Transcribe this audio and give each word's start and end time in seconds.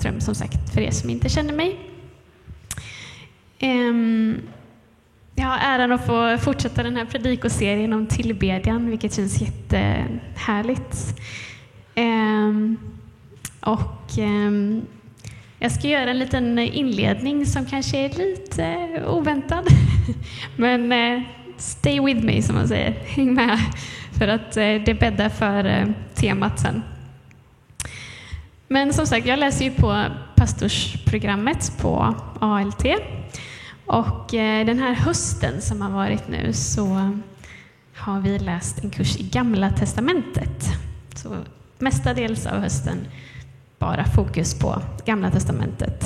Therese 0.00 0.24
som 0.24 0.34
sagt, 0.34 0.74
för 0.74 0.80
er 0.80 0.90
som 0.90 1.10
inte 1.10 1.28
känner 1.28 1.52
mig. 1.52 1.78
Ehm, 3.58 4.40
jag 5.34 5.46
har 5.46 5.58
äran 5.58 5.92
att 5.92 6.06
få 6.06 6.38
fortsätta 6.38 6.82
den 6.82 6.96
här 6.96 7.04
predikoserien 7.04 7.92
om 7.92 8.06
tillbedjan, 8.06 8.90
vilket 8.90 9.14
känns 9.14 9.40
jättehärligt. 9.40 11.20
Ehm, 11.94 12.76
och 13.60 14.18
ehm, 14.18 14.82
jag 15.58 15.72
ska 15.72 15.88
göra 15.88 16.10
en 16.10 16.18
liten 16.18 16.58
inledning 16.58 17.46
som 17.46 17.66
kanske 17.66 17.98
är 17.98 18.08
lite 18.08 18.88
oväntad. 19.06 19.64
Men 20.56 20.92
eh, 20.92 21.22
stay 21.56 22.00
with 22.00 22.24
me, 22.24 22.42
som 22.42 22.54
man 22.54 22.68
säger. 22.68 22.90
Häng 23.06 23.34
med, 23.34 23.58
för 24.18 24.28
att 24.28 24.56
eh, 24.56 24.74
det 24.86 25.00
bäddar 25.00 25.28
för 25.28 25.64
eh, 25.64 25.86
temat 26.14 26.60
sen. 26.60 26.82
Men 28.72 28.92
som 28.92 29.06
sagt, 29.06 29.26
jag 29.26 29.38
läser 29.38 29.64
ju 29.64 29.70
på 29.70 30.04
pastorsprogrammet 30.36 31.72
på 31.80 32.14
ALT. 32.40 32.84
Och 33.86 34.34
eh, 34.34 34.66
den 34.66 34.78
här 34.78 34.94
hösten 34.94 35.62
som 35.62 35.82
har 35.82 35.90
varit 35.90 36.28
nu 36.28 36.52
så 36.52 37.10
har 37.96 38.20
vi 38.20 38.38
läst 38.38 38.84
en 38.84 38.90
kurs 38.90 39.16
i 39.16 39.22
Gamla 39.22 39.70
Testamentet. 39.70 40.64
Så 41.14 41.36
mestadels 41.78 42.46
av 42.46 42.60
hösten 42.60 43.06
bara 43.78 44.04
fokus 44.04 44.58
på 44.58 44.82
Gamla 45.04 45.30
Testamentet. 45.30 46.04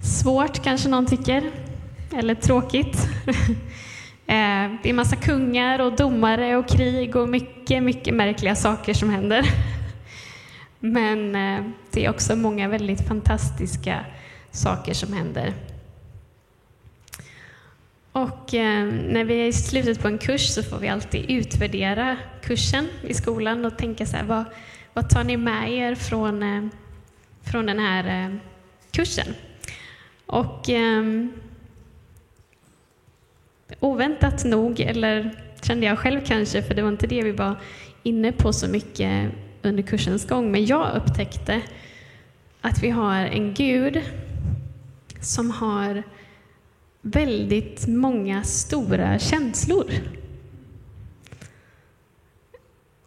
Svårt 0.00 0.64
kanske 0.64 0.88
någon 0.88 1.06
tycker, 1.06 1.50
eller 2.16 2.34
tråkigt. 2.34 3.08
Eh, 4.26 4.70
det 4.82 4.90
är 4.90 4.92
massa 4.92 5.16
kungar 5.16 5.78
och 5.78 5.96
domare 5.96 6.56
och 6.56 6.68
krig 6.68 7.16
och 7.16 7.28
mycket, 7.28 7.82
mycket 7.82 8.14
märkliga 8.14 8.54
saker 8.54 8.94
som 8.94 9.10
händer. 9.10 9.44
Men 10.84 11.34
eh, 11.34 11.64
det 11.90 12.04
är 12.04 12.10
också 12.10 12.36
många 12.36 12.68
väldigt 12.68 13.08
fantastiska 13.08 14.04
saker 14.50 14.94
som 14.94 15.12
händer. 15.12 15.54
Och 18.12 18.54
eh, 18.54 18.86
när 18.86 19.24
vi 19.24 19.34
är 19.34 19.46
i 19.46 19.52
slutet 19.52 20.02
på 20.02 20.08
en 20.08 20.18
kurs 20.18 20.48
så 20.48 20.62
får 20.62 20.78
vi 20.78 20.88
alltid 20.88 21.30
utvärdera 21.30 22.16
kursen 22.42 22.88
i 23.02 23.14
skolan 23.14 23.64
och 23.64 23.78
tänka 23.78 24.06
så 24.06 24.16
här, 24.16 24.24
vad, 24.24 24.44
vad 24.94 25.10
tar 25.10 25.24
ni 25.24 25.36
med 25.36 25.72
er 25.72 25.94
från, 25.94 26.42
eh, 26.42 26.66
från 27.42 27.66
den 27.66 27.78
här 27.78 28.38
kursen? 28.90 29.34
Och 30.26 30.68
ehm, 30.68 31.32
oväntat 33.80 34.44
nog, 34.44 34.80
eller 34.80 35.30
kände 35.62 35.86
jag 35.86 35.98
själv 35.98 36.20
kanske, 36.26 36.62
för 36.62 36.74
det 36.74 36.82
var 36.82 36.88
inte 36.88 37.06
det 37.06 37.22
vi 37.22 37.32
var 37.32 37.56
inne 38.02 38.32
på 38.32 38.52
så 38.52 38.68
mycket 38.68 39.32
under 39.64 39.82
kursens 39.82 40.28
gång, 40.28 40.52
men 40.52 40.66
jag 40.66 40.96
upptäckte 40.96 41.62
att 42.60 42.82
vi 42.82 42.90
har 42.90 43.16
en 43.16 43.54
Gud 43.54 44.02
som 45.20 45.50
har 45.50 46.02
väldigt 47.02 47.86
många 47.86 48.42
stora 48.42 49.18
känslor. 49.18 49.90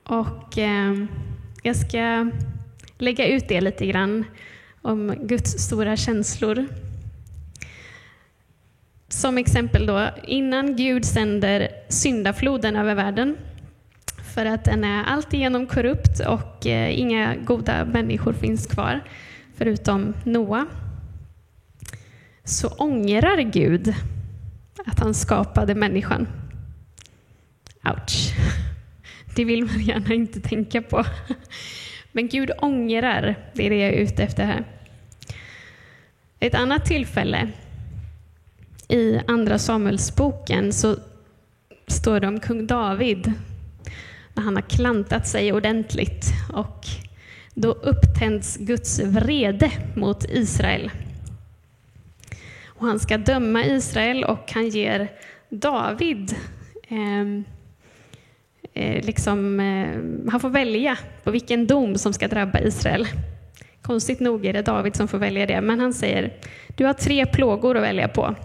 Och 0.04 0.58
eh, 0.58 0.94
jag 1.64 1.76
ska 1.76 2.32
lägga 2.98 3.28
ut 3.28 3.48
det 3.48 3.62
lite 3.62 3.86
grann 3.86 4.26
om 4.82 5.16
Guds 5.22 5.52
stora 5.52 5.98
känslor. 5.98 6.66
Som 9.10 9.38
exempel 9.38 9.86
då, 9.86 10.10
innan 10.28 10.76
Gud 10.76 11.06
sänder 11.06 11.70
syndafloden 11.90 12.76
över 12.76 12.96
världen 12.96 13.38
för 14.38 14.46
att 14.46 14.66
den 14.66 14.84
är 14.84 15.04
alltigenom 15.04 15.68
korrupt 15.68 16.20
och 16.20 16.68
eh, 16.68 17.00
inga 17.00 17.36
goda 17.36 17.86
människor 17.86 18.34
finns 18.34 18.68
kvar 18.68 19.02
förutom 19.56 20.14
Noa 20.24 20.66
så 22.44 22.68
ångrar 22.68 23.42
Gud 23.42 23.94
att 24.86 25.00
han 25.00 25.14
skapade 25.14 25.76
människan. 25.76 26.28
Ouch. 27.84 28.34
Det 29.36 29.46
vill 29.46 29.66
man 29.66 29.82
gärna 29.82 30.14
inte 30.14 30.42
tänka 30.42 30.82
på. 30.82 31.06
Men 32.12 32.28
Gud 32.28 32.52
ångrar, 32.62 33.36
det 33.54 33.66
är 33.66 33.70
det 33.70 33.80
jag 33.80 33.94
är 33.94 33.98
ute 34.04 34.24
efter 34.24 34.46
här. 34.46 34.64
Ett 36.40 36.56
annat 36.56 36.86
tillfälle 36.86 37.50
i 38.88 39.20
Andra 39.28 39.60
Samuelsboken 39.60 40.74
så 40.74 40.98
står 41.88 42.20
det 42.20 42.28
om 42.28 42.40
kung 42.40 42.68
David 42.68 43.34
när 44.38 44.44
han 44.44 44.56
har 44.56 44.62
klantat 44.62 45.28
sig 45.28 45.54
ordentligt 45.54 46.26
och 46.54 46.86
då 47.54 47.72
upptänds 47.72 48.58
Guds 48.58 49.00
vrede 49.00 49.72
mot 49.96 50.26
Israel. 50.30 50.92
Och 52.66 52.88
han 52.88 53.00
ska 53.00 53.18
döma 53.18 53.66
Israel 53.66 54.24
och 54.24 54.52
han 54.52 54.70
ger 54.70 55.08
David 55.50 56.36
ehm, 56.88 57.44
eh, 58.74 59.06
liksom, 59.06 59.60
eh, 59.60 60.32
han 60.32 60.40
får 60.40 60.50
välja 60.50 60.98
på 61.24 61.32
vilken 61.32 61.68
dom 61.68 61.98
som 61.98 62.14
ska 62.14 62.28
drabba 62.28 62.60
Israel. 62.60 63.08
Konstigt 63.82 64.20
nog 64.20 64.46
är 64.46 64.54
det 64.54 64.62
David 64.62 64.96
som 64.96 65.08
får 65.08 65.18
välja 65.18 65.46
det, 65.46 65.62
men 65.62 65.80
han 65.80 65.94
säger 65.94 66.34
du 66.76 66.86
har 66.86 66.94
tre 66.94 67.26
plågor 67.26 67.78
att 67.78 67.84
välja 67.84 68.08
på. 68.08 68.36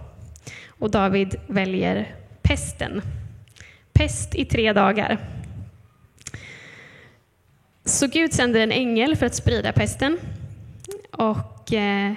Och 0.68 0.90
David 0.90 1.34
väljer 1.46 2.14
pesten. 2.42 3.02
Pest 3.92 4.34
i 4.34 4.44
tre 4.44 4.72
dagar. 4.72 5.18
Så 7.84 8.06
Gud 8.06 8.32
sänder 8.32 8.60
en 8.60 8.72
ängel 8.72 9.16
för 9.16 9.26
att 9.26 9.34
sprida 9.34 9.72
pesten. 9.72 10.18
Och 11.10 11.72
eh, 11.72 12.12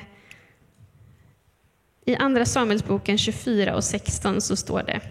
i 2.05 2.15
Andra 2.15 2.45
Samuelsboken 2.45 3.17
24 3.17 3.75
och 3.75 3.83
16 3.83 4.41
så 4.41 4.55
står 4.55 4.83
det 4.83 5.01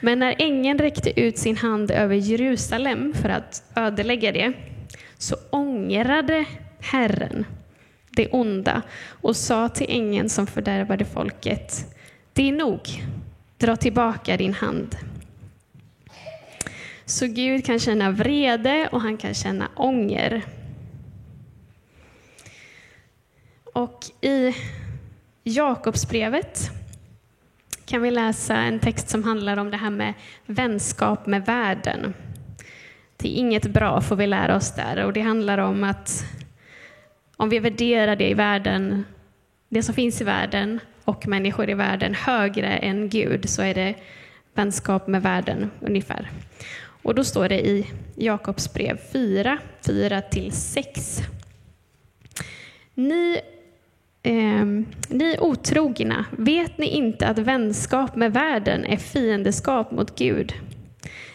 Men 0.00 0.18
när 0.18 0.34
ängeln 0.38 0.78
räckte 0.78 1.20
ut 1.20 1.38
sin 1.38 1.56
hand 1.56 1.90
över 1.90 2.14
Jerusalem 2.14 3.14
för 3.14 3.28
att 3.28 3.62
ödelägga 3.76 4.32
det 4.32 4.52
så 5.18 5.36
ångrade 5.50 6.44
Herren 6.80 7.44
det 8.10 8.28
onda 8.28 8.82
och 9.08 9.36
sa 9.36 9.68
till 9.68 9.86
ängeln 9.90 10.28
som 10.28 10.46
fördärvade 10.46 11.04
folket 11.04 11.94
Det 12.32 12.48
är 12.48 12.52
nog, 12.52 12.80
dra 13.58 13.76
tillbaka 13.76 14.36
din 14.36 14.54
hand. 14.54 14.96
Så 17.08 17.26
Gud 17.26 17.64
kan 17.64 17.78
känna 17.78 18.10
vrede 18.10 18.88
och 18.92 19.00
han 19.00 19.16
kan 19.16 19.34
känna 19.34 19.68
ånger. 19.74 20.42
Och 23.74 24.04
i 24.20 24.54
Jakobsbrevet 25.44 26.70
kan 27.84 28.02
vi 28.02 28.10
läsa 28.10 28.56
en 28.56 28.80
text 28.80 29.08
som 29.08 29.24
handlar 29.24 29.56
om 29.56 29.70
det 29.70 29.76
här 29.76 29.90
med 29.90 30.14
vänskap 30.46 31.26
med 31.26 31.46
världen. 31.46 32.14
Det 33.16 33.28
är 33.28 33.40
inget 33.40 33.66
bra 33.66 34.00
får 34.00 34.16
vi 34.16 34.26
lära 34.26 34.56
oss 34.56 34.74
där 34.74 35.04
och 35.04 35.12
det 35.12 35.20
handlar 35.20 35.58
om 35.58 35.84
att 35.84 36.24
om 37.36 37.48
vi 37.48 37.58
värderar 37.58 38.16
det 38.16 38.30
i 38.30 38.34
världen, 38.34 39.04
det 39.68 39.82
som 39.82 39.94
finns 39.94 40.20
i 40.20 40.24
världen 40.24 40.80
och 41.04 41.26
människor 41.26 41.70
i 41.70 41.74
världen 41.74 42.14
högre 42.14 42.76
än 42.76 43.08
Gud 43.08 43.48
så 43.48 43.62
är 43.62 43.74
det 43.74 43.94
vänskap 44.54 45.06
med 45.06 45.22
världen 45.22 45.70
ungefär. 45.80 46.30
Och 47.06 47.14
då 47.14 47.24
står 47.24 47.48
det 47.48 47.66
i 47.66 47.86
Jakobs 48.14 48.72
brev 48.72 48.98
4, 49.12 49.58
4-6. 49.82 51.22
Ni 52.94 53.40
Eh, 54.22 54.64
ni 55.08 55.36
otrogna, 55.40 56.24
vet 56.30 56.78
ni 56.78 56.86
inte 56.86 57.26
att 57.26 57.38
vänskap 57.38 58.16
med 58.16 58.32
världen 58.32 58.84
är 58.84 58.96
fiendeskap 58.96 59.90
mot 59.90 60.18
Gud? 60.18 60.54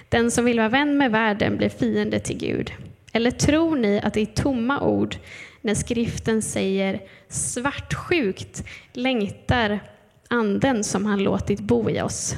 Den 0.09 0.31
som 0.31 0.45
vill 0.45 0.59
vara 0.59 0.69
vän 0.69 0.97
med 0.97 1.11
världen 1.11 1.57
blir 1.57 1.69
fiende 1.69 2.19
till 2.19 2.37
Gud. 2.37 2.71
Eller 3.13 3.31
tror 3.31 3.75
ni 3.75 3.99
att 4.03 4.13
det 4.13 4.21
är 4.21 4.25
tomma 4.25 4.81
ord 4.81 5.15
när 5.61 5.75
skriften 5.75 6.41
säger 6.41 7.01
svartsjukt 7.27 8.63
längtar 8.93 9.79
anden 10.27 10.83
som 10.83 11.05
han 11.05 11.23
låtit 11.23 11.59
bo 11.59 11.89
i 11.89 12.01
oss? 12.01 12.35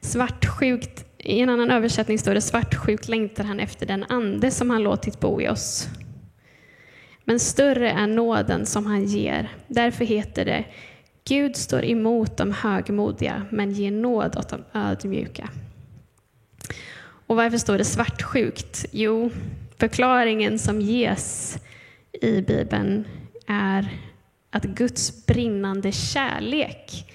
Svartsjukt, 0.00 1.04
i 1.24 1.40
en 1.40 1.48
annan 1.48 1.70
översättning 1.70 2.18
står 2.18 2.34
det 2.34 2.40
svartsjukt 2.40 3.08
längtar 3.08 3.44
han 3.44 3.60
efter 3.60 3.86
den 3.86 4.04
ande 4.04 4.50
som 4.50 4.70
han 4.70 4.82
låtit 4.82 5.20
bo 5.20 5.40
i 5.40 5.48
oss. 5.48 5.88
Men 7.24 7.40
större 7.40 7.90
är 7.90 8.06
nåden 8.06 8.66
som 8.66 8.86
han 8.86 9.04
ger. 9.04 9.52
Därför 9.68 10.04
heter 10.04 10.44
det 10.44 10.64
Gud 11.24 11.56
står 11.56 11.84
emot 11.84 12.36
de 12.36 12.52
högmodiga 12.52 13.46
men 13.50 13.72
ger 13.72 13.90
nåd 13.90 14.36
åt 14.36 14.48
de 14.48 14.64
ödmjuka. 14.72 15.48
Och 17.26 17.36
varför 17.36 17.58
står 17.58 17.78
det 17.78 17.84
svartsjukt? 17.84 18.86
Jo, 18.92 19.30
förklaringen 19.78 20.58
som 20.58 20.80
ges 20.80 21.58
i 22.12 22.40
Bibeln 22.40 23.04
är 23.46 23.88
att 24.50 24.64
Guds 24.64 25.26
brinnande 25.26 25.92
kärlek 25.92 27.12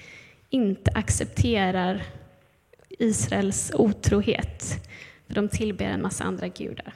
inte 0.50 0.90
accepterar 0.94 2.02
Israels 3.00 3.72
otrohet, 3.74 4.88
för 5.26 5.34
de 5.34 5.48
tillber 5.48 5.84
en 5.84 6.02
massa 6.02 6.24
andra 6.24 6.48
gudar. 6.48 6.94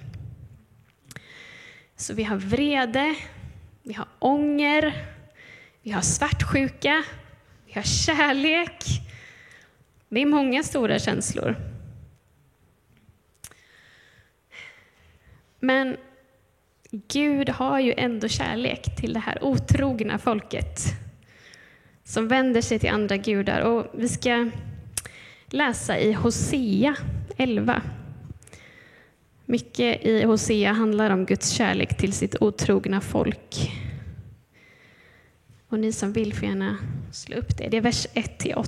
Så 1.96 2.14
vi 2.14 2.24
har 2.24 2.36
vrede, 2.36 3.14
vi 3.82 3.92
har 3.92 4.08
ånger, 4.18 5.06
vi 5.82 5.90
har 5.90 6.02
svartsjuka, 6.02 7.04
vi 7.66 7.72
har 7.72 7.82
kärlek. 7.82 8.84
Det 10.08 10.20
är 10.20 10.26
många 10.26 10.62
stora 10.62 10.98
känslor. 10.98 11.56
Men 15.60 15.96
Gud 16.90 17.48
har 17.48 17.80
ju 17.80 17.94
ändå 17.96 18.28
kärlek 18.28 18.96
till 18.96 19.12
det 19.12 19.20
här 19.20 19.44
otrogna 19.44 20.18
folket 20.18 20.80
som 22.04 22.28
vänder 22.28 22.60
sig 22.60 22.78
till 22.78 22.90
andra 22.90 23.16
gudar. 23.16 23.60
Och 23.60 23.86
vi 23.94 24.08
ska 24.08 24.50
läsa 25.54 25.98
i 25.98 26.12
Hosea 26.12 26.96
11. 27.36 27.82
Mycket 29.44 30.04
i 30.04 30.24
Hosea 30.24 30.72
handlar 30.72 31.10
om 31.10 31.26
Guds 31.26 31.50
kärlek 31.50 31.96
till 31.96 32.12
sitt 32.12 32.42
otrogna 32.42 33.00
folk. 33.00 33.72
Och 35.68 35.78
ni 35.78 35.92
som 35.92 36.12
vill 36.12 36.34
får 36.34 36.48
gärna 36.48 36.78
slå 37.12 37.36
upp 37.36 37.58
det. 37.58 37.68
Det 37.68 37.76
är 37.76 37.80
vers 37.80 38.06
1-8. 38.14 38.66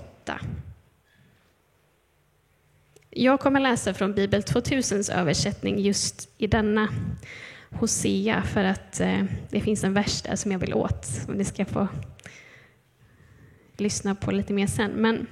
Jag 3.11 3.41
kommer 3.41 3.61
läsa 3.61 3.95
från 3.95 4.15
Bibel 4.15 4.41
2000s 4.41 5.13
översättning 5.13 5.79
just 5.79 6.29
i 6.39 6.47
denna 6.47 6.89
Hosea 7.71 8.43
för 8.43 8.65
att 8.65 9.01
eh, 9.01 9.25
det 9.51 9.61
finns 9.61 9.85
en 9.85 9.95
vers 9.95 10.23
där 10.23 10.37
som 10.37 10.53
jag 10.53 10.59
vill 10.59 10.75
åt, 10.75 11.07
som 11.07 11.35
ni 11.35 11.45
ska 11.45 11.65
få 11.65 11.89
lyssna 13.77 14.15
på 14.15 14.31
lite 14.31 14.53
mer 14.53 14.67
sen. 14.67 14.91
Men 14.91 15.27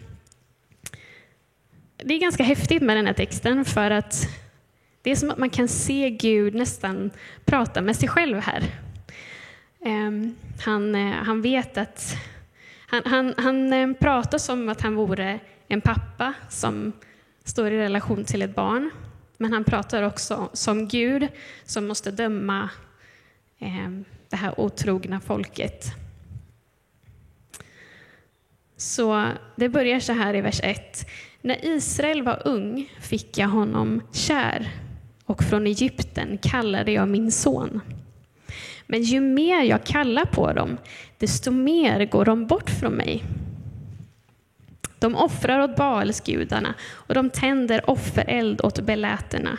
det 2.04 2.14
är 2.14 2.18
ganska 2.18 2.42
häftigt 2.42 2.82
med 2.82 2.96
den 2.96 3.06
här 3.06 3.14
texten 3.14 3.64
för 3.64 3.90
att 3.90 4.28
det 5.02 5.10
är 5.10 5.16
som 5.16 5.30
att 5.30 5.38
man 5.38 5.50
kan 5.50 5.68
se 5.68 6.10
Gud 6.10 6.54
nästan 6.54 7.10
prata 7.44 7.80
med 7.80 7.96
sig 7.96 8.08
själv 8.08 8.38
här. 8.38 8.62
Ehm, 9.84 10.36
han, 10.60 10.94
eh, 10.94 11.12
han 11.12 11.42
vet 11.42 11.76
att 11.76 12.16
han, 12.86 13.02
han, 13.04 13.34
han 13.36 13.72
eh, 13.72 13.92
pratar 13.92 14.38
som 14.38 14.68
att 14.68 14.80
han 14.80 14.94
vore 14.94 15.38
en 15.68 15.80
pappa 15.80 16.34
som 16.48 16.92
står 17.44 17.70
i 17.70 17.78
relation 17.78 18.24
till 18.24 18.42
ett 18.42 18.54
barn. 18.54 18.90
Men 19.38 19.52
han 19.52 19.64
pratar 19.64 20.02
också 20.02 20.50
som 20.52 20.88
Gud 20.88 21.28
som 21.64 21.86
måste 21.86 22.10
döma 22.10 22.68
ehm, 23.58 24.04
det 24.28 24.36
här 24.36 24.60
otrogna 24.60 25.20
folket. 25.20 25.84
Så 28.76 29.28
det 29.56 29.68
börjar 29.68 30.00
så 30.00 30.12
här 30.12 30.34
i 30.34 30.40
vers 30.40 30.60
1. 30.62 31.06
När 31.44 31.64
Israel 31.64 32.22
var 32.22 32.42
ung 32.44 32.90
fick 33.00 33.38
jag 33.38 33.48
honom 33.48 34.02
kär 34.12 34.68
och 35.24 35.42
från 35.42 35.66
Egypten 35.66 36.38
kallade 36.42 36.92
jag 36.92 37.08
min 37.08 37.32
son. 37.32 37.80
Men 38.86 39.02
ju 39.02 39.20
mer 39.20 39.62
jag 39.62 39.84
kallar 39.84 40.24
på 40.24 40.52
dem, 40.52 40.76
desto 41.18 41.50
mer 41.50 42.04
går 42.04 42.24
de 42.24 42.46
bort 42.46 42.70
från 42.70 42.92
mig. 42.92 43.24
De 44.98 45.14
offrar 45.14 45.60
åt 45.60 45.76
Baalsgudarna 45.76 46.74
och 46.90 47.14
de 47.14 47.30
tänder 47.30 47.90
offereld 47.90 48.60
åt 48.60 48.80
beläterna. 48.80 49.58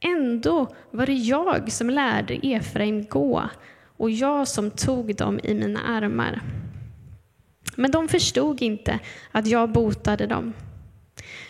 Ändå 0.00 0.74
var 0.90 1.06
det 1.06 1.12
jag 1.12 1.72
som 1.72 1.90
lärde 1.90 2.34
Efraim 2.34 3.04
gå 3.04 3.48
och 3.96 4.10
jag 4.10 4.48
som 4.48 4.70
tog 4.70 5.16
dem 5.16 5.40
i 5.42 5.54
mina 5.54 5.80
armar. 5.80 6.40
Men 7.76 7.90
de 7.90 8.08
förstod 8.08 8.62
inte 8.62 8.98
att 9.32 9.46
jag 9.46 9.72
botade 9.72 10.26
dem. 10.26 10.52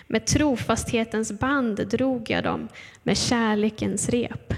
Med 0.06 0.26
trofasthetens 0.26 1.32
band 1.32 1.88
drog 1.88 2.30
jag 2.30 2.44
dem 2.44 2.68
med 3.02 3.18
kärlekens 3.18 4.08
rep. 4.08 4.54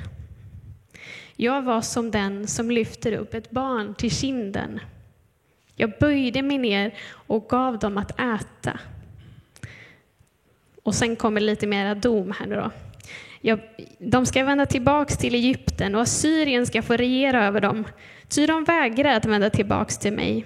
Jag 1.37 1.63
var 1.63 1.81
som 1.81 2.11
den 2.11 2.47
som 2.47 2.71
lyfter 2.71 3.13
upp 3.13 3.35
ett 3.35 3.51
barn 3.51 3.95
till 3.95 4.11
kinden. 4.11 4.81
Jag 5.77 5.93
böjde 6.01 6.43
mig 6.43 6.59
ner 6.59 6.95
och 7.11 7.49
gav 7.49 7.79
dem 7.79 7.99
att 7.99 8.21
äta. 8.21 8.81
Och 10.83 10.95
sen 10.95 11.17
kommer 11.17 11.41
lite 11.41 11.67
mera 11.67 11.95
dom 11.95 12.35
här 12.39 12.47
nu 12.47 12.55
då. 12.55 12.71
Jag, 13.41 13.61
de 13.99 14.27
ska 14.27 14.45
vända 14.45 14.67
tillbaks 14.67 15.19
till 15.19 15.35
Egypten 15.35 15.95
och 15.95 16.01
Assyrien 16.01 16.67
ska 16.67 16.83
få 16.83 16.97
regera 16.97 17.47
över 17.47 17.61
dem, 17.61 17.85
ty 18.29 18.47
de 18.47 18.65
vägrar 18.65 19.15
att 19.15 19.25
vända 19.25 19.51
tillbaks 19.51 19.99
till 19.99 20.13
mig. 20.13 20.45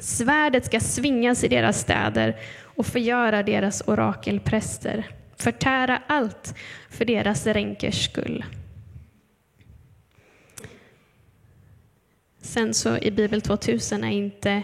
Svärdet 0.00 0.66
ska 0.66 0.80
svingas 0.80 1.44
i 1.44 1.48
deras 1.48 1.80
städer 1.80 2.36
och 2.76 2.86
förgöra 2.86 3.42
deras 3.42 3.82
orakelpräster, 3.86 5.10
förtära 5.36 6.02
allt 6.06 6.54
för 6.90 7.04
deras 7.04 7.46
ränkers 7.46 8.04
skull. 8.04 8.44
Sen 12.40 12.74
så 12.74 12.98
i 12.98 13.10
Bibel 13.10 13.40
2000 13.40 14.04
är 14.04 14.10
inte 14.10 14.62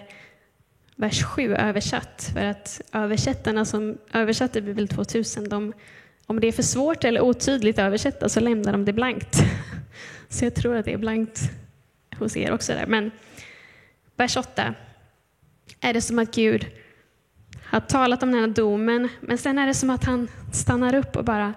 vers 0.96 1.22
7 1.25 1.55
översatt, 1.55 2.31
för 2.34 2.44
att 2.44 2.81
översättarna 2.93 3.64
som 3.64 3.99
översatte 4.12 4.60
Bibel 4.60 4.88
2000, 4.88 5.49
de, 5.49 5.72
om 6.26 6.40
det 6.40 6.46
är 6.46 6.52
för 6.52 6.62
svårt 6.62 7.05
eller 7.05 7.20
otydligt 7.20 7.78
att 7.78 7.82
översätta 7.82 8.28
så 8.28 8.40
lämnar 8.40 8.72
de 8.72 8.84
det 8.84 8.93
blankt. 8.93 9.37
Så 10.28 10.44
jag 10.44 10.55
tror 10.55 10.76
att 10.76 10.84
det 10.84 10.93
är 10.93 10.99
blankt 10.99 11.40
hos 12.19 12.37
er 12.37 12.52
också 12.52 12.72
där. 12.72 12.87
Men 12.87 13.10
vers 14.16 14.37
8 14.37 14.75
är 15.81 15.94
det 15.94 16.00
som 16.00 16.19
att 16.19 16.34
Gud 16.34 16.66
har 17.70 17.81
talat 17.81 18.23
om 18.23 18.32
den 18.32 18.41
här 18.41 18.49
domen, 18.49 19.09
men 19.20 19.38
sen 19.38 19.59
är 19.59 19.67
det 19.67 19.75
som 19.75 19.91
att 19.91 20.05
han 20.05 20.29
stannar 20.53 20.94
upp 20.94 21.17
och 21.17 21.25
bara 21.25 21.55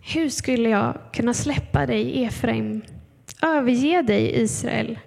Hur 0.00 0.28
skulle 0.28 0.68
jag 0.68 0.98
kunna 1.12 1.34
släppa 1.34 1.86
dig, 1.86 2.24
Efraim? 2.24 2.82
Överge 3.42 4.02
dig, 4.02 4.42
Israel. 4.42 4.98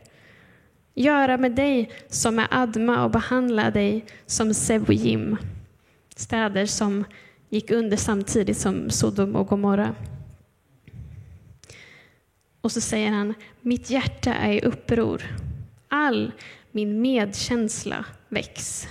Göra 0.93 1.37
med 1.37 1.51
dig 1.51 1.91
som 2.09 2.39
är 2.39 2.47
Adma 2.51 3.03
och 3.03 3.11
behandla 3.11 3.71
dig 3.71 4.05
som 4.25 4.53
Sevojim. 4.53 5.37
Städer 6.15 6.65
som 6.65 7.03
gick 7.49 7.71
under 7.71 7.97
samtidigt 7.97 8.57
som 8.57 8.89
Sodom 8.89 9.35
och 9.35 9.47
Gomorra. 9.47 9.95
Och 12.61 12.71
så 12.71 12.81
säger 12.81 13.11
han, 13.11 13.33
mitt 13.61 13.89
hjärta 13.89 14.33
är 14.33 14.53
i 14.53 14.61
uppror. 14.61 15.21
All 15.87 16.31
min 16.71 17.01
medkänsla 17.01 18.05
väcks. 18.29 18.87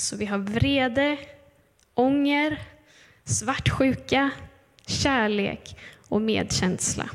Så 0.00 0.16
vi 0.16 0.26
har 0.26 0.38
vrede, 0.38 1.18
ånger, 1.94 2.62
svartsjuka, 3.24 4.30
kärlek 4.86 5.76
och 6.08 6.22
medkänsla. 6.22 7.10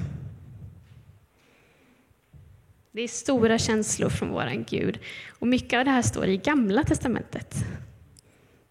Det 2.91 3.01
är 3.01 3.07
stora 3.07 3.57
känslor 3.57 4.09
från 4.09 4.29
vår 4.29 4.65
Gud. 4.69 4.99
Och 5.39 5.47
mycket 5.47 5.79
av 5.79 5.85
det 5.85 5.91
här 5.91 6.01
står 6.01 6.25
i 6.25 6.37
Gamla 6.37 6.83
testamentet, 6.83 7.55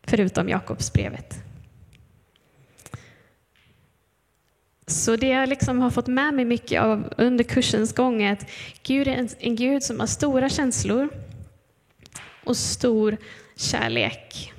förutom 0.02 0.48
Jakobsbrevet. 0.48 1.34
Så 4.86 5.16
det 5.16 5.28
jag 5.28 5.48
liksom 5.48 5.78
har 5.78 5.90
fått 5.90 6.06
med 6.06 6.34
mig 6.34 6.44
mycket 6.44 6.82
av 6.82 7.14
under 7.18 7.44
kursens 7.44 7.92
gång 7.92 8.22
är 8.22 8.32
att 8.32 8.50
Gud 8.82 9.08
är 9.08 9.12
en, 9.12 9.28
en 9.38 9.56
Gud 9.56 9.82
som 9.82 10.00
har 10.00 10.06
stora 10.06 10.48
känslor 10.48 11.08
och 12.44 12.56
stor 12.56 13.16
kärlek. 13.56 14.52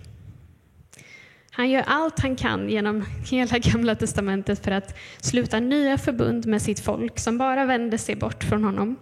Han 1.51 1.69
gör 1.69 1.83
allt 1.87 2.19
han 2.19 2.35
kan 2.35 2.69
genom 2.69 3.05
hela 3.31 3.59
Gamla 3.59 3.95
testamentet 3.95 4.63
för 4.63 4.71
att 4.71 4.97
sluta 5.21 5.59
nya 5.59 5.97
förbund 5.97 6.45
med 6.45 6.61
sitt 6.61 6.79
folk 6.79 7.19
som 7.19 7.37
bara 7.37 7.65
vänder 7.65 7.97
sig 7.97 8.15
bort 8.15 8.43
från 8.43 8.63
honom. 8.63 8.95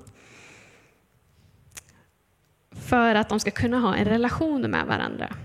För 2.72 3.16
att 3.16 3.30
de 3.30 3.40
ska 3.40 3.52
kunna 3.52 3.80
ha 3.80 3.96
en 3.96 4.06
relation 4.06 4.62
med 4.62 4.86
varandra. 4.86 5.36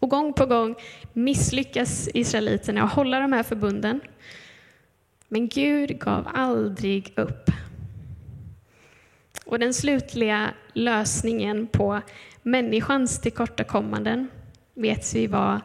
Och 0.00 0.10
gång 0.10 0.32
på 0.32 0.46
gång 0.46 0.74
misslyckas 1.12 2.08
israeliterna 2.14 2.82
att 2.82 2.92
hålla 2.92 3.20
de 3.20 3.32
här 3.32 3.42
förbunden. 3.42 4.00
Men 5.28 5.48
Gud 5.48 5.98
gav 5.98 6.28
aldrig 6.34 7.12
upp. 7.16 7.50
Och 9.44 9.58
den 9.58 9.74
slutliga 9.74 10.50
lösningen 10.76 11.66
på 11.66 12.00
människans 12.42 13.20
tillkortakommanden 13.20 14.28
vet 14.74 15.14
vi 15.14 15.26
var 15.26 15.60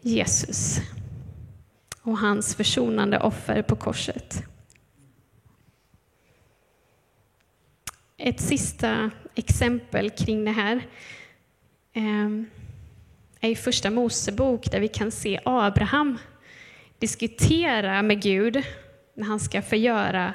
Jesus 0.00 0.80
och 2.02 2.18
hans 2.18 2.54
försonande 2.54 3.18
offer 3.18 3.62
på 3.62 3.76
korset. 3.76 4.42
Ett 8.16 8.40
sista 8.40 9.10
exempel 9.34 10.10
kring 10.10 10.44
det 10.44 10.50
här 10.50 10.86
ehm, 11.92 12.46
är 13.40 13.50
i 13.50 13.56
Första 13.56 13.90
Mosebok 13.90 14.70
där 14.70 14.80
vi 14.80 14.88
kan 14.88 15.10
se 15.10 15.40
Abraham 15.44 16.18
diskutera 16.98 18.02
med 18.02 18.22
Gud 18.22 18.62
när 19.14 19.26
han 19.26 19.40
ska 19.40 19.62
förgöra 19.62 20.34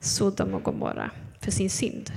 Sodom 0.00 0.54
och 0.54 0.62
Gomorra 0.62 1.10
för 1.40 1.50
sin 1.50 1.70
synd. 1.70 2.12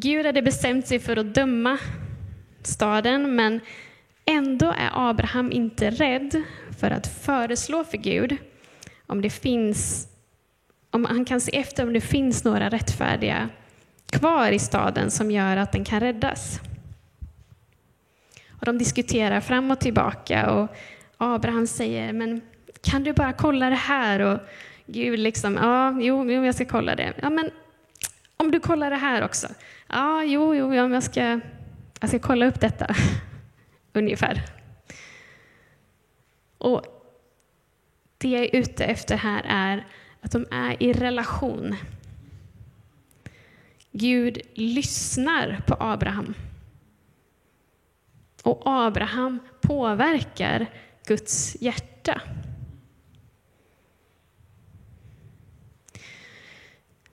Gud 0.00 0.26
hade 0.26 0.42
bestämt 0.42 0.86
sig 0.86 0.98
för 0.98 1.16
att 1.16 1.34
döma 1.34 1.78
staden, 2.62 3.36
men 3.36 3.60
Ändå 4.30 4.66
är 4.66 4.90
Abraham 5.10 5.52
inte 5.52 5.90
rädd 5.90 6.42
för 6.80 6.90
att 6.90 7.06
föreslå 7.06 7.84
för 7.84 7.98
Gud 7.98 8.36
om 9.06 9.22
det 9.22 9.30
finns 9.30 10.08
om 10.90 11.04
han 11.04 11.24
kan 11.24 11.40
se 11.40 11.58
efter 11.58 11.82
om 11.82 11.92
det 11.92 12.00
finns 12.00 12.44
några 12.44 12.68
rättfärdiga 12.68 13.48
kvar 14.10 14.52
i 14.52 14.58
staden 14.58 15.10
som 15.10 15.30
gör 15.30 15.56
att 15.56 15.72
den 15.72 15.84
kan 15.84 16.00
räddas. 16.00 16.60
Och 18.48 18.64
de 18.64 18.78
diskuterar 18.78 19.40
fram 19.40 19.70
och 19.70 19.80
tillbaka 19.80 20.50
och 20.50 20.76
Abraham 21.16 21.66
säger, 21.66 22.12
men 22.12 22.40
kan 22.82 23.04
du 23.04 23.12
bara 23.12 23.32
kolla 23.32 23.70
det 23.70 23.76
här? 23.76 24.20
Och 24.20 24.38
Gud 24.86 25.18
liksom, 25.18 25.54
ja, 25.54 26.00
jo, 26.00 26.30
jag 26.30 26.54
ska 26.54 26.64
kolla 26.64 26.96
det. 26.96 27.12
Ja, 27.22 27.30
men 27.30 27.50
om 28.40 28.50
du 28.50 28.60
kollar 28.60 28.90
det 28.90 28.96
här 28.96 29.24
också. 29.24 29.48
Ja, 29.88 30.24
jo, 30.24 30.54
jo, 30.54 30.74
jag 30.74 31.02
ska, 31.02 31.40
jag 32.00 32.08
ska 32.08 32.18
kolla 32.18 32.46
upp 32.46 32.60
detta. 32.60 32.94
Ungefär. 33.92 34.42
Och 36.58 36.84
det 38.18 38.28
jag 38.28 38.42
är 38.44 38.56
ute 38.56 38.84
efter 38.84 39.16
här 39.16 39.42
är 39.48 39.86
att 40.20 40.32
de 40.32 40.46
är 40.50 40.82
i 40.82 40.92
relation. 40.92 41.76
Gud 43.92 44.38
lyssnar 44.54 45.60
på 45.66 45.76
Abraham. 45.80 46.34
Och 48.42 48.62
Abraham 48.64 49.38
påverkar 49.60 50.66
Guds 51.06 51.56
hjärta. 51.60 52.20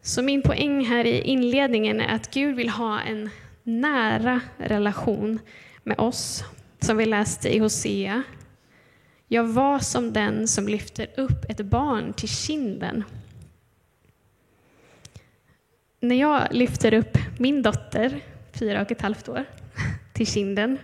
Så 0.05 0.21
min 0.21 0.41
poäng 0.41 0.85
här 0.85 1.05
i 1.05 1.21
inledningen 1.21 2.01
är 2.01 2.15
att 2.15 2.33
Gud 2.33 2.55
vill 2.55 2.69
ha 2.69 3.01
en 3.01 3.29
nära 3.63 4.41
relation 4.57 5.39
med 5.83 6.00
oss, 6.00 6.43
som 6.79 6.97
vi 6.97 7.05
läste 7.05 7.55
i 7.55 7.59
Hosea. 7.59 8.24
Jag 9.27 9.43
var 9.43 9.79
som 9.79 10.13
den 10.13 10.47
som 10.47 10.67
lyfter 10.67 11.07
upp 11.17 11.45
ett 11.50 11.62
barn 11.62 12.13
till 12.13 12.29
kinden. 12.29 13.03
När 16.00 16.15
jag 16.15 16.47
lyfter 16.51 16.93
upp 16.93 17.17
min 17.39 17.62
dotter, 17.62 18.19
fyra 18.53 18.81
och 18.81 18.91
ett 18.91 19.01
halvt 19.01 19.29
år, 19.29 19.45
till 20.13 20.27
kinden 20.27 20.77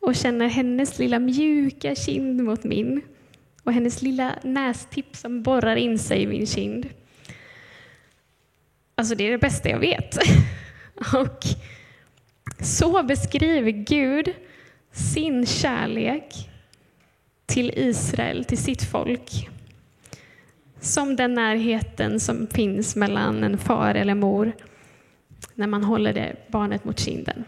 och 0.00 0.14
känner 0.14 0.48
hennes 0.48 0.98
lilla 0.98 1.18
mjuka 1.18 1.94
kind 1.94 2.42
mot 2.42 2.64
min 2.64 3.00
och 3.62 3.72
hennes 3.72 4.02
lilla 4.02 4.34
nästipp 4.42 5.16
som 5.16 5.42
borrar 5.42 5.76
in 5.76 5.98
sig 5.98 6.22
i 6.22 6.26
min 6.26 6.46
kind. 6.46 6.88
Alltså 8.94 9.14
det 9.14 9.26
är 9.26 9.30
det 9.30 9.38
bästa 9.38 9.68
jag 9.68 9.78
vet. 9.78 10.18
Och 11.14 11.44
så 12.60 13.02
beskriver 13.02 13.70
Gud 13.70 14.32
sin 14.92 15.46
kärlek 15.46 16.50
till 17.46 17.72
Israel, 17.76 18.44
till 18.44 18.58
sitt 18.58 18.82
folk. 18.82 19.48
Som 20.80 21.16
den 21.16 21.34
närheten 21.34 22.20
som 22.20 22.46
finns 22.46 22.96
mellan 22.96 23.44
en 23.44 23.58
far 23.58 23.94
eller 23.94 24.14
mor 24.14 24.52
när 25.54 25.66
man 25.66 25.84
håller 25.84 26.12
det 26.12 26.36
barnet 26.48 26.84
mot 26.84 26.98
kinden. 26.98 27.44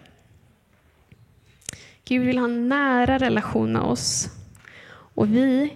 Gud 2.04 2.26
vill 2.26 2.38
ha 2.38 2.44
en 2.44 2.68
nära 2.68 3.18
relation 3.18 3.72
med 3.72 3.82
oss 3.82 4.28
och 4.88 5.34
vi 5.34 5.74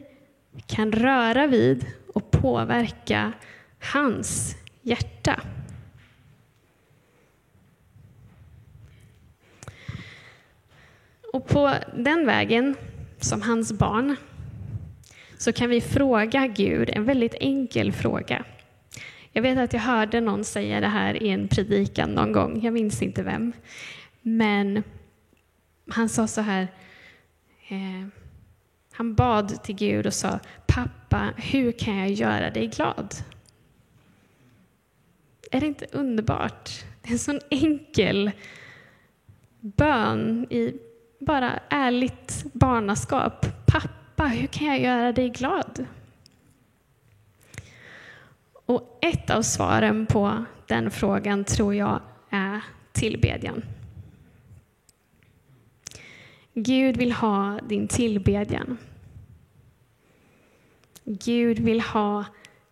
kan 0.66 0.92
röra 0.92 1.46
vid 1.46 1.86
och 2.14 2.30
påverka 2.30 3.32
hans 3.92 4.56
hjärta. 4.82 5.40
Och 11.32 11.46
på 11.46 11.74
den 11.96 12.26
vägen, 12.26 12.76
som 13.18 13.42
hans 13.42 13.72
barn, 13.72 14.16
så 15.38 15.52
kan 15.52 15.70
vi 15.70 15.80
fråga 15.80 16.46
Gud 16.46 16.90
en 16.92 17.04
väldigt 17.04 17.34
enkel 17.40 17.92
fråga. 17.92 18.44
Jag 19.32 19.42
vet 19.42 19.58
att 19.58 19.72
jag 19.72 19.80
hörde 19.80 20.20
någon 20.20 20.44
säga 20.44 20.80
det 20.80 20.86
här 20.86 21.22
i 21.22 21.28
en 21.28 21.48
predikan 21.48 22.10
någon 22.10 22.32
gång, 22.32 22.60
jag 22.62 22.72
minns 22.72 23.02
inte 23.02 23.22
vem. 23.22 23.52
Men 24.22 24.82
han 25.88 26.08
sa 26.08 26.26
så 26.26 26.40
här, 26.40 26.68
eh, 27.68 28.08
han 28.92 29.14
bad 29.14 29.62
till 29.62 29.74
Gud 29.74 30.06
och 30.06 30.14
sa, 30.14 30.40
pappa, 30.66 31.32
hur 31.36 31.72
kan 31.72 31.96
jag 31.96 32.10
göra 32.10 32.50
dig 32.50 32.66
glad? 32.66 33.14
Är 35.50 35.60
det 35.60 35.66
inte 35.66 35.86
underbart? 35.92 36.70
Det 37.02 37.08
är 37.08 37.12
en 37.12 37.18
sån 37.18 37.40
enkel 37.50 38.30
bön 39.60 40.46
i 40.50 40.74
bara 41.20 41.60
ärligt 41.68 42.44
barnaskap. 42.52 43.46
Pappa, 43.66 44.24
hur 44.24 44.46
kan 44.46 44.66
jag 44.66 44.80
göra 44.80 45.12
dig 45.12 45.28
glad? 45.28 45.86
Och 48.66 48.98
ett 49.02 49.30
av 49.30 49.42
svaren 49.42 50.06
på 50.06 50.44
den 50.66 50.90
frågan 50.90 51.44
tror 51.44 51.74
jag 51.74 52.00
är 52.30 52.60
tillbedjan. 52.92 53.62
Gud 56.54 56.96
vill 56.96 57.12
ha 57.12 57.58
din 57.68 57.88
tillbedjan. 57.88 58.78
Gud 61.04 61.58
vill 61.58 61.80
ha 61.80 62.24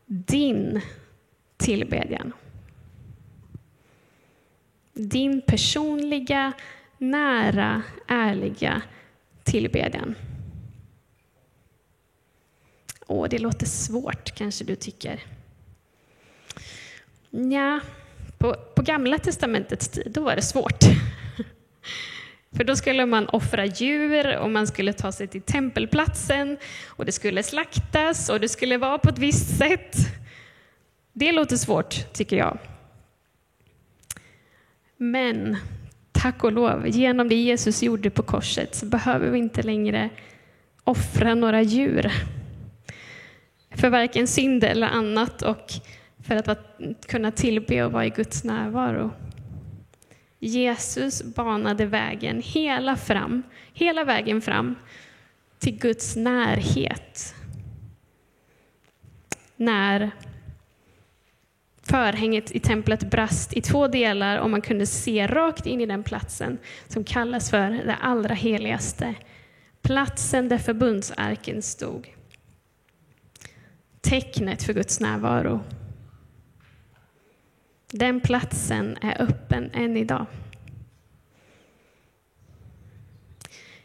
din 0.06 0.80
tillbedjan. 1.56 2.32
Din 4.92 5.42
personliga, 5.42 6.52
nära, 6.98 7.82
ärliga 8.06 8.82
tillbedjan. 9.44 10.14
Åh, 13.06 13.28
det 13.28 13.38
låter 13.38 13.66
svårt 13.66 14.34
kanske 14.34 14.64
du 14.64 14.76
tycker. 14.76 15.22
Ja, 17.30 17.80
på, 18.38 18.56
på 18.74 18.82
Gamla 18.82 19.18
Testamentets 19.18 19.88
tid 19.88 20.12
då 20.12 20.20
var 20.20 20.36
det 20.36 20.42
svårt. 20.42 20.84
För 22.56 22.64
då 22.64 22.76
skulle 22.76 23.06
man 23.06 23.28
offra 23.28 23.66
djur 23.66 24.36
och 24.36 24.50
man 24.50 24.66
skulle 24.66 24.92
ta 24.92 25.12
sig 25.12 25.28
till 25.28 25.42
tempelplatsen 25.42 26.58
och 26.86 27.04
det 27.04 27.12
skulle 27.12 27.42
slaktas 27.42 28.28
och 28.28 28.40
det 28.40 28.48
skulle 28.48 28.78
vara 28.78 28.98
på 28.98 29.08
ett 29.08 29.18
visst 29.18 29.58
sätt. 29.58 29.96
Det 31.12 31.32
låter 31.32 31.56
svårt, 31.56 32.12
tycker 32.12 32.36
jag. 32.36 32.58
Men 34.96 35.56
tack 36.18 36.44
och 36.44 36.52
lov, 36.52 36.86
genom 36.88 37.28
det 37.28 37.34
Jesus 37.34 37.82
gjorde 37.82 38.10
på 38.10 38.22
korset 38.22 38.74
så 38.74 38.86
behöver 38.86 39.30
vi 39.30 39.38
inte 39.38 39.62
längre 39.62 40.10
offra 40.84 41.34
några 41.34 41.62
djur. 41.62 42.12
För 43.70 43.90
varken 43.90 44.26
synd 44.26 44.64
eller 44.64 44.86
annat 44.86 45.42
och 45.42 45.72
för 46.26 46.34
att 46.34 46.80
kunna 47.06 47.30
tillbe 47.30 47.84
och 47.84 47.92
vara 47.92 48.06
i 48.06 48.10
Guds 48.10 48.44
närvaro. 48.44 49.10
Jesus 50.38 51.22
banade 51.22 51.86
vägen 51.86 52.42
hela, 52.44 52.96
fram, 52.96 53.42
hela 53.72 54.04
vägen 54.04 54.40
fram 54.40 54.74
till 55.58 55.78
Guds 55.78 56.16
närhet. 56.16 57.34
När 59.56 60.10
förhänget 61.88 62.50
i 62.50 62.60
templet 62.60 63.10
brast 63.10 63.52
i 63.52 63.60
två 63.60 63.88
delar 63.88 64.38
och 64.38 64.50
man 64.50 64.60
kunde 64.60 64.86
se 64.86 65.26
rakt 65.26 65.66
in 65.66 65.80
i 65.80 65.86
den 65.86 66.02
platsen 66.02 66.58
som 66.88 67.04
kallas 67.04 67.50
för 67.50 67.70
det 67.70 67.96
allra 68.00 68.34
heligaste. 68.34 69.14
Platsen 69.82 70.48
där 70.48 70.58
förbundsarken 70.58 71.62
stod. 71.62 72.08
Tecknet 74.00 74.62
för 74.62 74.72
Guds 74.72 75.00
närvaro. 75.00 75.60
Den 77.92 78.20
platsen 78.20 78.96
är 79.02 79.22
öppen 79.22 79.70
än 79.74 79.96
idag. 79.96 80.26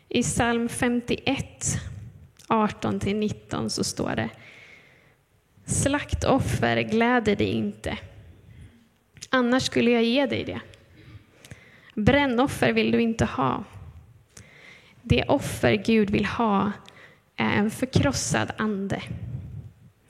I 0.10 0.24
psalm 0.24 0.70
51, 0.70 1.36
18-19 2.48 3.70
så 3.70 3.84
står 3.84 4.16
det 4.16 4.30
Slaktoffer 5.66 6.82
gläder 6.82 7.36
dig 7.36 7.52
inte, 7.52 7.98
annars 9.30 9.64
skulle 9.64 9.92
jag 9.92 10.04
ge 10.04 10.26
dig 10.26 10.44
det. 10.44 10.62
Brännoffer 11.96 12.74
vill 12.74 12.92
du 12.92 13.02
inte 13.02 13.26
ha. 13.26 13.64
Det 15.02 15.24
offer 15.24 15.74
Gud 15.74 16.10
vill 16.10 16.26
ha 16.26 16.72
är 17.36 17.58
en 17.58 17.72
förkrossad 17.72 18.52
ande. 18.58 19.02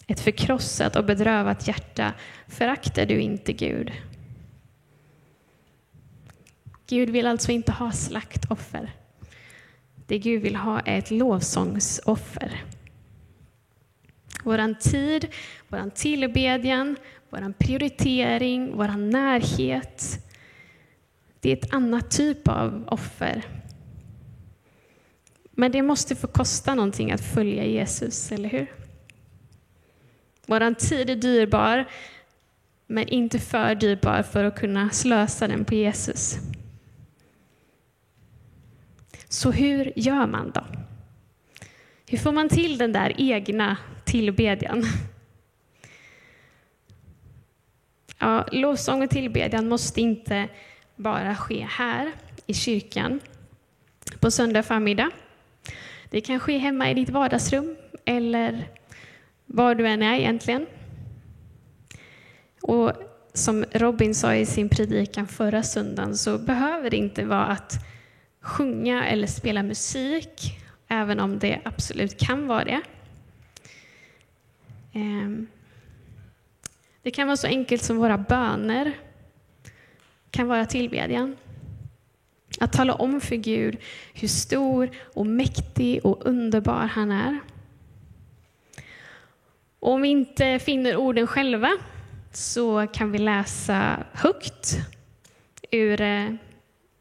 Ett 0.07 0.19
förkrossat 0.19 0.95
och 0.95 1.05
bedrövat 1.05 1.67
hjärta 1.67 2.13
föraktar 2.47 3.05
du 3.05 3.21
inte 3.21 3.53
Gud. 3.53 3.91
Gud 6.87 7.09
vill 7.09 7.27
alltså 7.27 7.51
inte 7.51 7.71
ha 7.71 7.91
slaktoffer. 7.91 8.91
Det 10.07 10.19
Gud 10.19 10.41
vill 10.41 10.55
ha 10.55 10.79
är 10.79 10.97
ett 10.97 11.11
lovsångsoffer. 11.11 12.63
Vår 14.43 14.73
tid, 14.73 15.27
vår 15.67 15.89
tillbedjan, 15.89 16.95
vår 17.29 17.53
prioritering, 17.53 18.77
vår 18.77 18.87
närhet. 18.87 20.19
Det 21.39 21.49
är 21.51 21.57
ett 21.57 21.73
annat 21.73 22.11
typ 22.11 22.47
av 22.47 22.83
offer. 22.87 23.43
Men 25.51 25.71
det 25.71 25.81
måste 25.81 26.15
få 26.15 26.27
kosta 26.27 26.75
någonting 26.75 27.11
att 27.11 27.21
följa 27.21 27.65
Jesus, 27.65 28.31
eller 28.31 28.49
hur? 28.49 28.71
Vår 30.45 30.73
tid 30.73 31.09
är 31.09 31.15
dyrbar, 31.15 31.85
men 32.87 33.07
inte 33.07 33.39
för 33.39 33.75
dyrbar 33.75 34.23
för 34.23 34.43
att 34.43 34.59
kunna 34.59 34.89
slösa 34.89 35.47
den 35.47 35.65
på 35.65 35.75
Jesus. 35.75 36.37
Så 39.29 39.51
hur 39.51 39.93
gör 39.95 40.27
man 40.27 40.51
då? 40.51 40.65
Hur 42.07 42.17
får 42.17 42.31
man 42.31 42.49
till 42.49 42.77
den 42.77 42.91
där 42.91 43.13
egna 43.17 43.77
tillbedjan? 44.13 44.85
Ja, 48.19 48.45
lovsång 48.51 49.03
och 49.03 49.09
tillbedjan 49.09 49.69
måste 49.69 50.01
inte 50.01 50.47
bara 50.95 51.35
ske 51.35 51.67
här 51.69 52.11
i 52.47 52.53
kyrkan 52.53 53.19
på 54.19 54.31
söndag 54.31 54.63
förmiddag. 54.63 55.11
Det 56.09 56.21
kan 56.21 56.39
ske 56.39 56.57
hemma 56.57 56.91
i 56.91 56.93
ditt 56.93 57.09
vardagsrum 57.09 57.75
eller 58.05 58.67
var 59.45 59.75
du 59.75 59.87
än 59.87 60.01
är 60.01 60.15
egentligen. 60.15 60.65
Och 62.61 62.91
som 63.33 63.65
Robin 63.71 64.15
sa 64.15 64.35
i 64.35 64.45
sin 64.45 64.69
predikan 64.69 65.27
förra 65.27 65.63
söndagen 65.63 66.17
så 66.17 66.37
behöver 66.37 66.89
det 66.89 66.97
inte 66.97 67.25
vara 67.25 67.45
att 67.45 67.73
sjunga 68.41 69.05
eller 69.05 69.27
spela 69.27 69.63
musik, 69.63 70.59
även 70.87 71.19
om 71.19 71.39
det 71.39 71.61
absolut 71.65 72.19
kan 72.19 72.47
vara 72.47 72.63
det. 72.63 72.81
Ehm, 74.93 75.47
det 77.01 77.11
kan 77.11 77.27
vara 77.27 77.37
så 77.37 77.47
enkelt 77.47 77.83
som 77.83 77.97
våra 77.97 78.17
böner 78.17 78.93
kan 80.31 80.47
vara 80.47 80.65
tillbedjan. 80.65 81.37
Att 82.59 82.73
tala 82.73 82.93
om 82.93 83.21
för 83.21 83.35
Gud 83.35 83.77
hur 84.13 84.27
stor 84.27 84.89
och 85.13 85.25
mäktig 85.25 86.05
och 86.05 86.25
underbar 86.25 86.85
han 86.85 87.11
är. 87.11 87.39
Och 89.79 89.91
om 89.91 90.01
vi 90.01 90.07
inte 90.07 90.59
finner 90.59 90.95
orden 90.95 91.27
själva 91.27 91.71
så 92.31 92.87
kan 92.87 93.11
vi 93.11 93.17
läsa 93.17 94.03
högt 94.13 94.77
ur 95.71 96.01
eh, 96.01 96.29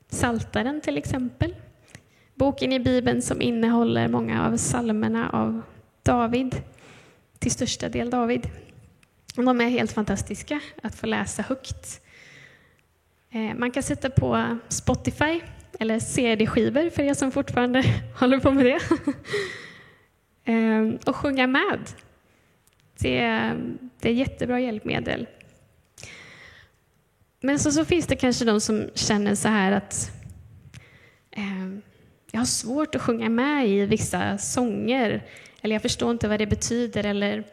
Saltaren 0.09 0.81
till 0.81 0.99
exempel. 0.99 1.55
Boken 2.35 2.73
i 2.73 2.81
Bibeln 2.81 3.23
som 3.23 3.43
innehåller 3.43 4.09
många 4.09 4.47
av 4.47 4.57
psalmerna 4.57 5.31
av 5.31 5.63
David, 6.03 6.63
till 7.43 7.51
största 7.51 7.89
del 7.89 8.11
David. 8.11 8.49
De 9.35 9.61
är 9.61 9.69
helt 9.69 9.93
fantastiska 9.93 10.61
att 10.83 10.95
få 10.95 11.07
läsa 11.07 11.43
högt. 11.43 12.01
Eh, 13.31 13.55
man 13.55 13.71
kan 13.71 13.83
sätta 13.83 14.11
på 14.11 14.59
Spotify 14.69 15.41
eller 15.81 15.99
CD-skivor 15.99 16.91
för 16.91 17.03
er 17.03 17.15
som 17.15 17.33
fortfarande 17.33 17.85
håller 18.21 18.39
på 18.39 18.51
med 18.51 18.65
det. 18.65 18.81
Ehm, 20.45 20.99
och 21.07 21.17
sjunga 21.17 21.47
med. 21.47 21.81
Det 22.99 23.19
är, 23.19 23.57
det 24.01 24.09
är 24.09 24.13
jättebra 24.13 24.61
hjälpmedel. 24.61 25.27
Men 27.41 27.59
så, 27.59 27.73
så 27.73 27.85
finns 27.85 28.07
det 28.07 28.17
kanske 28.17 28.45
de 28.45 28.61
som 28.61 28.89
känner 28.95 29.35
så 29.35 29.49
här 29.49 29.73
att 29.73 30.11
eh, 31.31 31.69
jag 32.33 32.41
har 32.41 32.47
svårt 32.47 32.95
att 32.95 33.03
sjunga 33.03 33.29
med 33.29 33.69
i 33.69 33.87
vissa 33.87 34.39
sånger, 34.39 35.27
eller 35.63 35.75
jag 35.75 35.83
förstår 35.83 36.11
inte 36.11 36.29
vad 36.29 36.39
det 36.39 36.47
betyder, 36.47 37.05
eller 37.05 37.45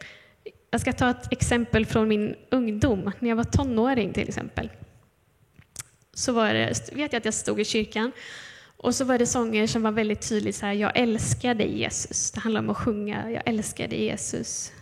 jag 0.70 0.80
ska 0.80 0.92
ta 0.92 1.10
ett 1.10 1.32
exempel 1.32 1.86
från 1.86 2.08
min 2.08 2.36
ungdom, 2.50 3.10
när 3.18 3.28
jag 3.28 3.36
var 3.36 3.44
tonåring 3.44 4.12
till 4.12 4.28
exempel. 4.28 4.70
Så 6.14 6.32
var 6.32 6.54
det, 6.54 6.92
vet 6.92 7.12
jag 7.12 7.20
att 7.20 7.24
jag 7.24 7.34
stod 7.34 7.60
i 7.60 7.64
kyrkan 7.64 8.12
och 8.76 8.94
så 8.94 9.04
var 9.04 9.18
det 9.18 9.26
sånger 9.26 9.66
som 9.66 9.82
var 9.82 9.90
väldigt 9.90 10.28
tydligt 10.28 10.56
så 10.56 10.66
här, 10.66 10.72
jag 10.72 10.92
älskar 10.94 11.54
dig 11.54 11.78
Jesus. 11.78 12.30
Det 12.30 12.40
handlar 12.40 12.60
om 12.60 12.70
att 12.70 12.76
sjunga, 12.76 13.30
jag 13.30 13.42
älskar 13.46 13.88
dig 13.88 14.04
Jesus. 14.04 14.72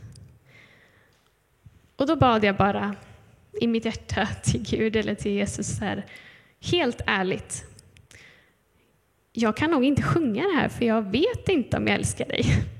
Och 1.97 2.07
då 2.07 2.17
bad 2.17 2.45
jag 2.45 2.57
bara 2.57 2.95
i 3.61 3.67
mitt 3.67 3.85
hjärta 3.85 4.29
till 4.45 4.63
Gud 4.63 4.97
eller 4.97 5.15
till 5.15 5.33
Jesus 5.33 5.79
så 5.79 5.85
här, 5.85 6.07
helt 6.61 7.01
ärligt. 7.07 7.65
Jag 9.33 9.57
kan 9.57 9.71
nog 9.71 9.85
inte 9.85 10.03
sjunga 10.03 10.43
det 10.43 10.57
här 10.57 10.69
för 10.69 10.85
jag 10.85 11.03
vet 11.03 11.49
inte 11.49 11.77
om 11.77 11.87
jag 11.87 11.97
älskar 11.97 12.27
dig. 12.27 12.45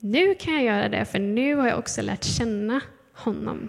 Nu 0.00 0.34
kan 0.34 0.54
jag 0.54 0.64
göra 0.64 0.88
det, 0.88 1.04
för 1.04 1.18
nu 1.18 1.54
har 1.54 1.68
jag 1.68 1.78
också 1.78 2.02
lärt 2.02 2.24
känna 2.24 2.80
honom. 3.12 3.68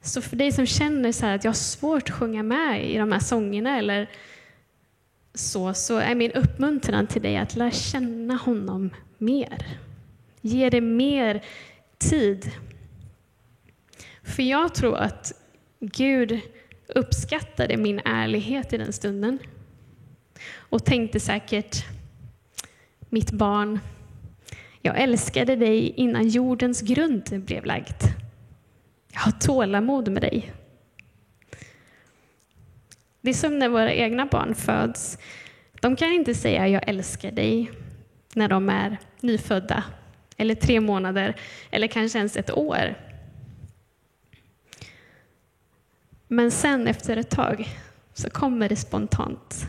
Så 0.00 0.22
för 0.22 0.36
dig 0.36 0.52
som 0.52 0.66
känner 0.66 1.12
så 1.12 1.26
att 1.26 1.44
jag 1.44 1.50
har 1.50 1.54
svårt 1.54 2.02
att 2.02 2.14
sjunga 2.14 2.42
med 2.42 2.90
i 2.90 2.98
de 2.98 3.12
här 3.12 3.18
sångerna 3.18 3.78
eller 3.78 4.10
så, 5.34 5.74
så 5.74 5.96
är 5.96 6.14
min 6.14 6.32
uppmuntran 6.32 7.06
till 7.06 7.22
dig 7.22 7.36
att 7.36 7.56
lära 7.56 7.70
känna 7.70 8.34
honom 8.36 8.90
mer. 9.18 9.66
Ge 10.40 10.70
det 10.70 10.80
mer 10.80 11.44
tid. 11.98 12.50
För 14.22 14.42
jag 14.42 14.74
tror 14.74 14.96
att 14.96 15.32
Gud 15.80 16.40
uppskattade 16.88 17.76
min 17.76 18.00
ärlighet 18.04 18.72
i 18.72 18.78
den 18.78 18.92
stunden 18.92 19.38
och 20.54 20.84
tänkte 20.84 21.20
säkert, 21.20 21.84
mitt 23.08 23.30
barn, 23.30 23.80
jag 24.88 25.00
älskade 25.00 25.56
dig 25.56 25.88
innan 25.88 26.28
jordens 26.28 26.80
grund 26.80 27.42
blev 27.44 27.64
lagd. 27.64 28.02
Jag 29.12 29.20
har 29.20 29.32
tålamod 29.32 30.08
med 30.08 30.22
dig. 30.22 30.52
Det 33.20 33.30
är 33.30 33.34
som 33.34 33.58
när 33.58 33.68
våra 33.68 33.92
egna 33.92 34.26
barn 34.26 34.54
föds. 34.54 35.18
De 35.80 35.96
kan 35.96 36.12
inte 36.12 36.34
säga 36.34 36.68
jag 36.68 36.88
älskar 36.88 37.30
dig 37.30 37.70
när 38.34 38.48
de 38.48 38.68
är 38.68 38.98
nyfödda, 39.20 39.84
eller 40.36 40.54
tre 40.54 40.80
månader, 40.80 41.36
eller 41.70 41.86
kanske 41.86 42.18
ens 42.18 42.36
ett 42.36 42.50
år. 42.50 42.94
Men 46.28 46.50
sen 46.50 46.86
efter 46.86 47.16
ett 47.16 47.30
tag 47.30 47.68
så 48.12 48.30
kommer 48.30 48.68
det 48.68 48.76
spontant. 48.76 49.66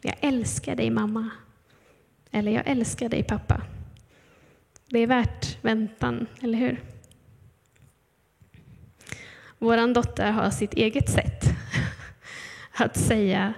Jag 0.00 0.14
älskar 0.20 0.76
dig 0.76 0.90
mamma. 0.90 1.30
Eller 2.30 2.52
jag 2.52 2.66
älskar 2.66 3.08
dig 3.08 3.22
pappa. 3.22 3.62
Det 4.86 4.98
är 4.98 5.06
värt 5.06 5.64
väntan, 5.64 6.26
eller 6.42 6.58
hur? 6.58 6.80
Vår 9.58 9.94
dotter 9.94 10.30
har 10.30 10.50
sitt 10.50 10.74
eget 10.74 11.10
sätt 11.10 11.44
att 12.72 12.96
säga 12.96 13.54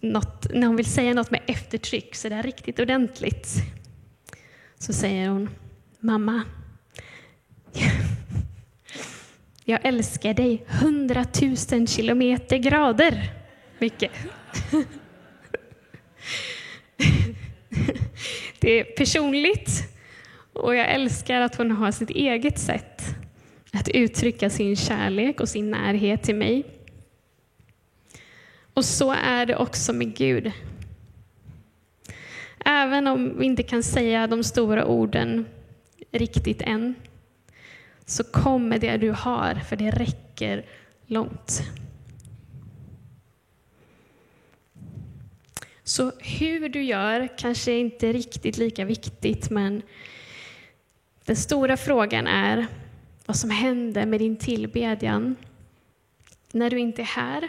något, 0.00 0.46
när 0.54 0.66
hon 0.66 0.76
vill 0.76 0.92
säga 0.92 1.14
något 1.14 1.30
med 1.30 1.40
eftertryck, 1.46 2.14
så 2.14 2.28
där 2.28 2.42
riktigt 2.42 2.78
ordentligt. 2.78 3.48
Så 4.78 4.92
säger 4.92 5.28
hon, 5.28 5.50
mamma, 6.00 6.42
jag 9.64 9.80
älskar 9.82 10.34
dig 10.34 10.64
hundratusen 10.68 11.86
kilometer 11.86 12.56
grader 12.56 13.32
mycket. 13.78 14.12
Det 18.60 18.80
är 18.80 18.84
personligt 18.84 19.88
och 20.52 20.76
jag 20.76 20.90
älskar 20.90 21.40
att 21.40 21.56
hon 21.56 21.70
har 21.70 21.90
sitt 21.90 22.10
eget 22.10 22.58
sätt 22.58 23.02
att 23.72 23.88
uttrycka 23.88 24.50
sin 24.50 24.76
kärlek 24.76 25.40
och 25.40 25.48
sin 25.48 25.70
närhet 25.70 26.22
till 26.22 26.36
mig. 26.36 26.64
Och 28.74 28.84
så 28.84 29.12
är 29.12 29.46
det 29.46 29.56
också 29.56 29.92
med 29.92 30.16
Gud. 30.16 30.52
Även 32.64 33.06
om 33.06 33.38
vi 33.38 33.46
inte 33.46 33.62
kan 33.62 33.82
säga 33.82 34.26
de 34.26 34.44
stora 34.44 34.86
orden 34.86 35.46
riktigt 36.12 36.62
än, 36.62 36.94
så 38.06 38.24
kommer 38.24 38.78
det 38.78 38.96
du 38.96 39.10
har, 39.10 39.54
för 39.54 39.76
det 39.76 39.90
räcker 39.90 40.66
långt. 41.06 41.62
Så 45.88 46.12
hur 46.18 46.68
du 46.68 46.82
gör 46.82 47.28
kanske 47.38 47.72
inte 47.72 48.08
är 48.08 48.12
riktigt 48.12 48.56
lika 48.58 48.84
viktigt, 48.84 49.50
men 49.50 49.82
den 51.24 51.36
stora 51.36 51.76
frågan 51.76 52.26
är 52.26 52.66
vad 53.26 53.36
som 53.36 53.50
händer 53.50 54.06
med 54.06 54.20
din 54.20 54.36
tillbedjan 54.36 55.36
när 56.52 56.70
du 56.70 56.78
inte 56.78 57.02
är 57.02 57.06
här 57.06 57.48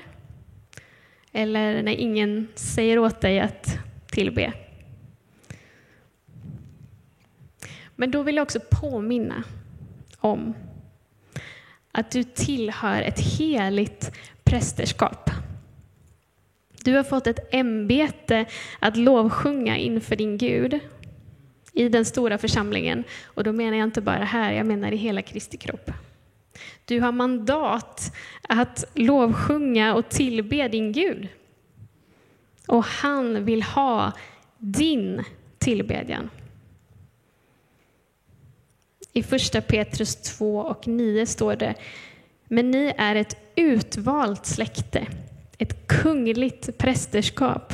eller 1.31 1.83
när 1.83 1.91
ingen 1.91 2.47
säger 2.55 2.99
åt 2.99 3.21
dig 3.21 3.39
att 3.39 3.77
tillbe. 4.11 4.53
Men 7.95 8.11
då 8.11 8.23
vill 8.23 8.35
jag 8.35 8.43
också 8.43 8.59
påminna 8.71 9.43
om 10.17 10.53
att 11.91 12.11
du 12.11 12.23
tillhör 12.23 13.01
ett 13.01 13.19
heligt 13.19 14.11
prästerskap. 14.43 15.28
Du 16.89 16.95
har 16.95 17.03
fått 17.03 17.27
ett 17.27 17.53
ämbete 17.53 18.45
att 18.79 18.97
lovsjunga 18.97 19.77
inför 19.77 20.15
din 20.15 20.37
Gud 20.37 20.79
i 21.73 21.89
den 21.89 22.05
stora 22.05 22.37
församlingen. 22.37 23.03
Och 23.23 23.43
då 23.43 23.51
menar 23.51 23.77
jag 23.77 23.87
inte 23.87 24.01
bara 24.01 24.23
här, 24.23 24.53
jag 24.53 24.65
menar 24.65 24.91
i 24.91 24.95
hela 24.95 25.21
Kristi 25.21 25.57
kropp. 25.57 25.91
Du 26.85 26.99
har 26.99 27.11
mandat 27.11 28.15
att 28.41 28.85
lovsjunga 28.93 29.95
och 29.95 30.09
tillbe 30.09 30.67
din 30.67 30.91
Gud. 30.91 31.27
Och 32.67 32.83
han 32.83 33.45
vill 33.45 33.63
ha 33.63 34.11
din 34.57 35.23
tillbedjan. 35.57 36.29
I 39.13 39.23
första 39.23 39.61
Petrus 39.61 40.15
2 40.15 40.59
och 40.59 40.87
9 40.87 41.25
står 41.25 41.55
det 41.55 41.75
Men 42.47 42.71
ni 42.71 42.93
är 42.97 43.15
ett 43.15 43.37
utvalt 43.55 44.45
släkte, 44.45 45.07
ett 45.59 45.87
kungligt 45.87 46.77
prästerskap, 46.77 47.73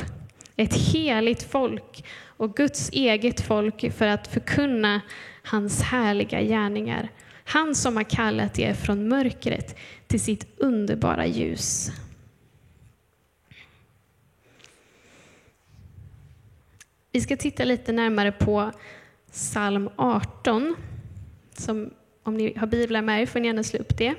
ett 0.56 0.74
heligt 0.74 1.42
folk 1.42 2.04
och 2.22 2.56
Guds 2.56 2.90
eget 2.92 3.40
folk 3.40 3.92
för 3.92 4.06
att 4.06 4.26
förkunna 4.26 5.00
hans 5.42 5.82
härliga 5.82 6.42
gärningar. 6.42 7.08
Han 7.44 7.74
som 7.74 7.96
har 7.96 8.04
kallat 8.04 8.58
er 8.58 8.74
från 8.74 9.08
mörkret 9.08 9.76
till 10.06 10.20
sitt 10.20 10.46
underbara 10.56 11.26
ljus. 11.26 11.90
Vi 17.12 17.20
ska 17.20 17.36
titta 17.36 17.64
lite 17.64 17.92
närmare 17.92 18.32
på 18.32 18.72
psalm 19.30 19.90
18. 19.96 20.76
Som, 21.52 21.90
om 22.22 22.36
ni 22.36 22.58
har 22.58 22.66
biblar 22.66 23.02
med 23.02 23.22
er 23.22 23.26
får 23.26 23.40
ni 23.40 23.46
gärna 23.46 23.62
slå 23.62 23.78
upp 23.78 23.98
det. 23.98 24.14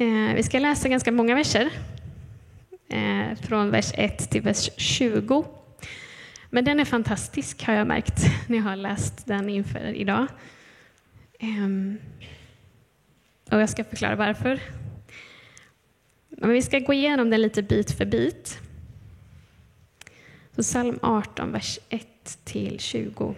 Eh, 0.00 0.34
vi 0.34 0.42
ska 0.42 0.58
läsa 0.58 0.88
ganska 0.88 1.12
många 1.12 1.34
verser, 1.34 1.70
eh, 2.88 3.38
från 3.42 3.70
vers 3.70 3.92
1 3.94 4.30
till 4.30 4.42
vers 4.42 4.70
20. 4.76 5.44
Men 6.50 6.64
den 6.64 6.80
är 6.80 6.84
fantastisk 6.84 7.64
har 7.64 7.74
jag 7.74 7.86
märkt 7.86 8.22
när 8.48 8.56
jag 8.56 8.64
har 8.64 8.76
läst 8.76 9.26
den 9.26 9.48
inför 9.48 9.92
idag. 9.94 10.26
Eh, 11.40 11.68
och 13.50 13.60
jag 13.60 13.68
ska 13.70 13.84
förklara 13.84 14.16
varför. 14.16 14.60
Men 16.28 16.50
vi 16.50 16.62
ska 16.62 16.78
gå 16.78 16.92
igenom 16.92 17.30
den 17.30 17.42
lite 17.42 17.62
bit 17.62 17.90
för 17.90 18.06
bit. 18.06 18.58
Så 20.56 20.62
psalm 20.62 20.98
18, 21.02 21.52
vers 21.52 21.78
1 21.88 22.38
till 22.44 22.80
20. 22.80 23.34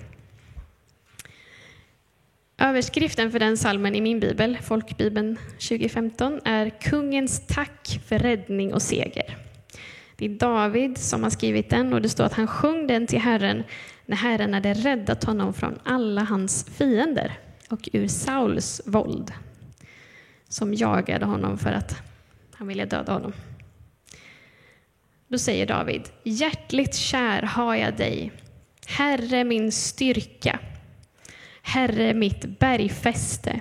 Överskriften 2.63 3.33
för 3.33 3.39
den 3.39 3.57
salmen 3.57 3.95
i 3.95 4.01
min 4.01 4.21
bibel, 4.21 4.59
Folkbibeln 4.63 5.37
2015, 5.53 6.41
är 6.45 6.71
Kungens 6.71 7.47
tack 7.47 8.01
för 8.07 8.19
räddning 8.19 8.75
och 8.75 8.83
seger. 8.83 9.37
Det 10.17 10.25
är 10.25 10.29
David 10.29 10.99
som 10.99 11.23
har 11.23 11.31
skrivit 11.31 11.71
den 11.71 11.93
och 11.93 12.03
det 12.03 12.09
står 12.09 12.25
att 12.25 12.33
han 12.33 12.47
sjöng 12.47 12.87
den 12.87 13.07
till 13.07 13.19
Herren 13.19 13.65
när 14.07 14.17
Herren 14.17 14.55
hade 14.55 14.75
räddat 14.75 15.25
honom 15.25 15.55
från 15.55 15.79
alla 15.85 16.23
hans 16.23 16.67
fiender 16.79 17.39
och 17.69 17.89
ur 17.93 18.09
Sauls 18.09 18.81
våld 18.87 19.33
som 20.49 20.75
jagade 20.75 21.27
honom 21.27 21.59
för 21.59 21.73
att 21.73 22.03
han 22.55 22.69
ville 22.69 22.85
döda 22.85 23.13
honom. 23.13 23.33
Då 25.29 25.39
säger 25.39 25.67
David, 25.67 26.03
hjärtligt 26.23 26.95
kär 26.95 27.43
har 27.43 27.75
jag 27.75 27.97
dig, 27.97 28.33
Herre 28.87 29.45
min 29.45 29.73
styrka, 29.73 30.59
Herre 31.63 32.15
mitt 32.15 32.45
bergfäste, 32.59 33.61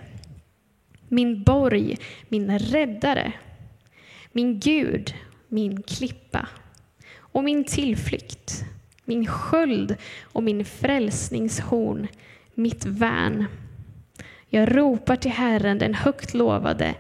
min 1.08 1.44
borg, 1.44 1.98
min 2.30 2.60
räddare, 2.60 3.32
min 4.32 4.60
Gud, 4.60 5.14
min 5.48 5.84
klippa 5.84 6.48
och 7.18 7.44
min 7.44 7.64
tillflykt, 7.64 8.64
min 9.06 9.28
sköld 9.28 9.96
och 10.24 10.44
min 10.44 10.66
frälsningshorn, 10.66 12.08
mitt 12.54 12.86
värn. 12.86 13.46
Jag 14.50 14.78
ropar 14.78 15.16
till 15.16 15.32
Herren, 15.32 15.78
den 15.78 15.94
högt 15.94 16.34
lovade, 16.34 16.96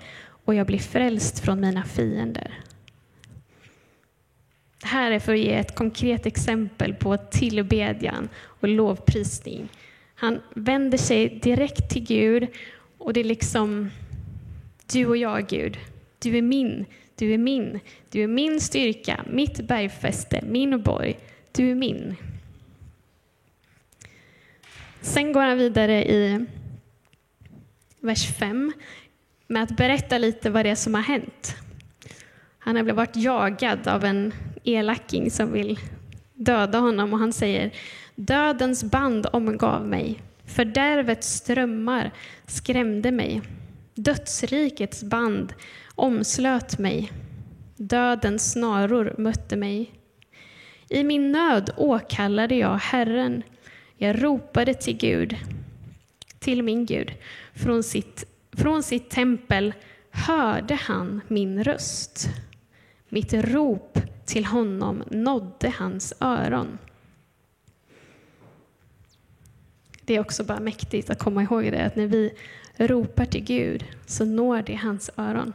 och 0.45 0.55
jag 0.55 0.67
blir 0.67 0.79
frälst 0.79 1.39
från 1.39 1.59
mina 1.59 1.83
fiender. 1.83 2.59
Det 4.81 4.87
här 4.87 5.11
är 5.11 5.19
för 5.19 5.33
att 5.33 5.39
ge 5.39 5.53
ett 5.53 5.75
konkret 5.75 6.25
exempel 6.25 6.93
på 6.93 7.17
tillbedjan 7.17 8.29
och 8.35 8.67
lovprisning. 8.67 9.69
Han 10.19 10.41
vänder 10.53 10.97
sig 10.97 11.39
direkt 11.43 11.89
till 11.89 12.03
Gud 12.03 12.47
och 12.97 13.13
det 13.13 13.19
är 13.19 13.23
liksom 13.23 13.89
du 14.91 15.05
och 15.05 15.17
jag, 15.17 15.47
Gud. 15.47 15.77
Du 16.19 16.37
är 16.37 16.41
min, 16.41 16.85
du 17.15 17.33
är 17.33 17.37
min, 17.37 17.79
du 18.09 18.23
är 18.23 18.27
min 18.27 18.61
styrka, 18.61 19.25
mitt 19.29 19.67
bergfäste, 19.67 20.41
min 20.45 20.81
borg. 20.81 21.19
Du 21.51 21.71
är 21.71 21.75
min. 21.75 22.15
Sen 25.01 25.33
går 25.33 25.41
han 25.41 25.57
vidare 25.57 26.03
i 26.03 26.45
vers 27.99 28.37
5 28.37 28.73
med 29.47 29.63
att 29.63 29.77
berätta 29.77 30.17
lite 30.17 30.49
vad 30.49 30.65
det 30.65 30.69
är 30.69 30.75
som 30.75 30.93
har 30.93 31.01
hänt. 31.01 31.55
Han 32.59 32.75
har 32.75 32.83
varit 32.83 33.15
jagad 33.15 33.87
av 33.87 34.05
en 34.05 34.33
elaking 34.63 35.31
som 35.31 35.51
vill 35.51 35.79
döda 36.33 36.79
honom 36.79 37.13
och 37.13 37.19
han 37.19 37.33
säger 37.33 37.71
Dödens 38.21 38.83
band 38.83 39.27
omgav 39.33 39.87
mig, 39.87 40.21
fördärvets 40.45 41.33
strömmar 41.33 42.11
skrämde 42.47 43.11
mig. 43.11 43.41
Dödsrikets 43.95 45.03
band 45.03 45.53
omslöt 45.95 46.79
mig. 46.79 47.11
Dödens 47.75 48.51
snaror 48.51 49.15
mötte 49.17 49.55
mig. 49.55 49.91
I 50.89 51.03
min 51.03 51.31
nöd 51.31 51.69
åkallade 51.77 52.55
jag 52.55 52.77
Herren. 52.77 53.43
Jag 53.97 54.23
ropade 54.23 54.73
till 54.73 54.97
Gud, 54.97 55.35
till 56.39 56.63
min 56.63 56.85
Gud. 56.85 57.11
Från 57.53 57.83
sitt, 57.83 58.25
från 58.51 58.83
sitt 58.83 59.09
tempel 59.09 59.73
hörde 60.11 60.75
han 60.75 61.21
min 61.27 61.63
röst. 61.63 62.29
Mitt 63.09 63.33
rop 63.33 63.99
till 64.25 64.45
honom 64.45 65.03
nådde 65.07 65.73
hans 65.77 66.13
öron. 66.19 66.77
Det 70.09 70.15
är 70.15 70.19
också 70.19 70.43
bara 70.43 70.59
mäktigt 70.59 71.09
att 71.09 71.19
komma 71.19 71.43
ihåg 71.43 71.63
det, 71.63 71.85
att 71.85 71.95
när 71.95 72.07
vi 72.07 72.33
ropar 72.77 73.25
till 73.25 73.43
Gud 73.43 73.85
så 74.05 74.25
når 74.25 74.61
det 74.61 74.75
hans 74.75 75.09
öron. 75.17 75.53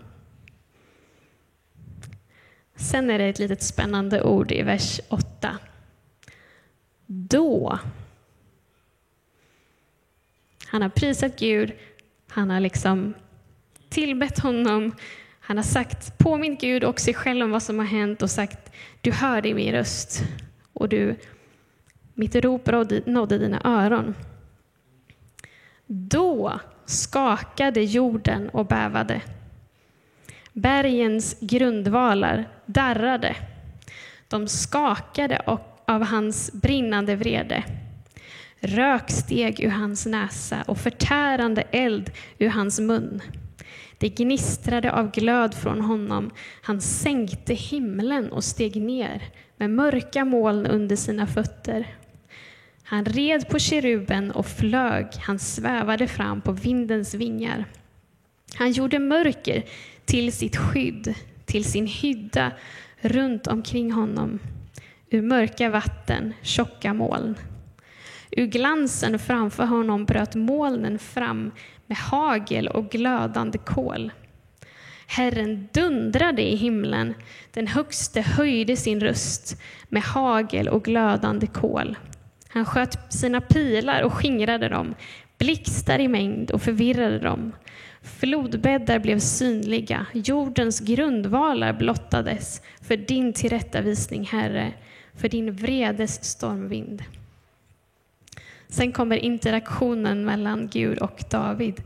Sen 2.77 3.11
är 3.11 3.19
det 3.19 3.25
ett 3.25 3.39
litet 3.39 3.63
spännande 3.63 4.23
ord 4.23 4.53
i 4.53 4.63
vers 4.63 5.01
8. 5.09 5.59
Då. 7.07 7.79
Han 10.67 10.83
har 10.83 10.89
prisat 10.89 11.39
Gud, 11.39 11.73
han 12.29 12.51
har 12.51 12.61
liksom 12.61 13.15
tillbett 13.89 14.39
honom, 14.39 14.93
han 15.41 15.57
har 15.57 15.65
sagt, 15.65 16.19
påmint 16.19 16.61
Gud 16.61 16.85
och 16.85 17.01
sig 17.01 17.15
själv 17.15 17.45
om 17.45 17.51
vad 17.51 17.63
som 17.63 17.79
har 17.79 17.87
hänt 17.87 18.23
och 18.23 18.31
sagt, 18.31 18.73
du 19.01 19.13
hörde 19.13 19.55
min 19.55 19.73
röst 19.73 20.23
och 20.73 20.89
du, 20.89 21.17
mitt 22.15 22.35
rop 22.35 22.67
nådde 23.07 23.39
dina 23.39 23.61
öron. 23.65 24.15
Då 25.87 26.61
skakade 26.87 27.83
jorden 27.83 28.49
och 28.49 28.67
bävade. 28.67 29.21
Bergens 30.53 31.37
grundvalar 31.41 32.49
darrade. 32.67 33.37
De 34.29 34.49
skakade 34.49 35.59
av 35.87 36.03
hans 36.03 36.53
brinnande 36.53 37.17
vrede. 37.17 37.65
Rök 38.61 39.11
steg 39.11 39.61
ur 39.61 39.71
hans 39.71 40.07
näsa 40.07 40.63
och 40.67 40.79
förtärande 40.79 41.63
eld 41.71 42.11
ur 42.39 42.49
hans 42.49 42.81
mun. 42.81 43.23
Det 43.99 44.09
gnistrade 44.09 44.93
av 44.93 45.11
glöd 45.11 45.55
från 45.55 45.81
honom. 45.81 46.31
Han 46.63 46.81
sänkte 46.81 47.55
himlen 47.55 48.33
och 48.33 48.45
steg 48.45 48.83
ner 48.83 49.23
med 49.57 49.71
mörka 49.71 50.25
moln 50.25 50.67
under 50.67 50.97
sina 50.97 51.27
fötter. 51.27 51.87
Han 52.87 53.05
red 53.05 53.49
på 53.49 53.59
keruben 53.59 54.31
och 54.31 54.47
flög, 54.47 55.07
han 55.21 55.39
svävade 55.39 56.09
fram 56.09 56.41
på 56.41 56.53
vindens 56.53 57.15
vingar. 57.15 57.65
Han 58.55 58.73
gjorde 58.73 58.99
mörker 58.99 59.65
till 60.05 60.33
sitt 60.33 60.57
skydd, 60.57 61.15
till 61.45 61.65
sin 61.65 61.87
hydda 61.87 62.53
runt 63.01 63.47
omkring 63.47 63.93
honom. 63.93 64.39
Ur 65.11 65.23
mörka 65.23 65.71
vatten, 65.71 66.35
tjocka 66.43 66.95
moln. 66.95 67.35
Ur 68.31 68.47
glansen 68.47 69.19
framför 69.19 69.65
honom 69.65 70.05
bröt 70.05 70.35
molnen 70.35 70.99
fram 70.99 71.51
med 71.87 71.99
hagel 71.99 72.69
och 72.69 72.91
glödande 72.91 73.59
kol. 73.59 74.13
Herren 75.07 75.69
dundrade 75.73 76.43
i 76.43 76.57
himlen, 76.57 77.15
den 77.53 77.67
högste 77.67 78.21
höjde 78.21 78.77
sin 78.77 79.01
röst 79.01 79.61
med 79.89 80.03
hagel 80.03 80.69
och 80.69 80.85
glödande 80.85 81.47
kol. 81.47 81.97
Han 82.55 82.65
sköt 82.65 83.13
sina 83.13 83.41
pilar 83.41 84.03
och 84.03 84.13
skingrade 84.13 84.69
dem, 84.69 84.95
blixtar 85.39 85.99
i 85.99 86.09
mängd 86.09 86.51
och 86.51 86.63
förvirrade 86.63 87.19
dem. 87.19 87.53
Flodbäddar 88.03 88.99
blev 88.99 89.19
synliga, 89.19 90.07
jordens 90.13 90.81
grundvalar 90.81 91.73
blottades 91.73 92.63
för 92.83 92.97
din 92.97 93.33
tillrättavisning, 93.33 94.25
Herre, 94.25 94.73
för 95.15 95.29
din 95.29 95.53
vredes 95.53 96.25
stormvind. 96.25 97.03
Sen 98.69 98.93
kommer 98.93 99.17
interaktionen 99.17 100.25
mellan 100.25 100.69
Gud 100.73 100.99
och 100.99 101.25
David. 101.31 101.83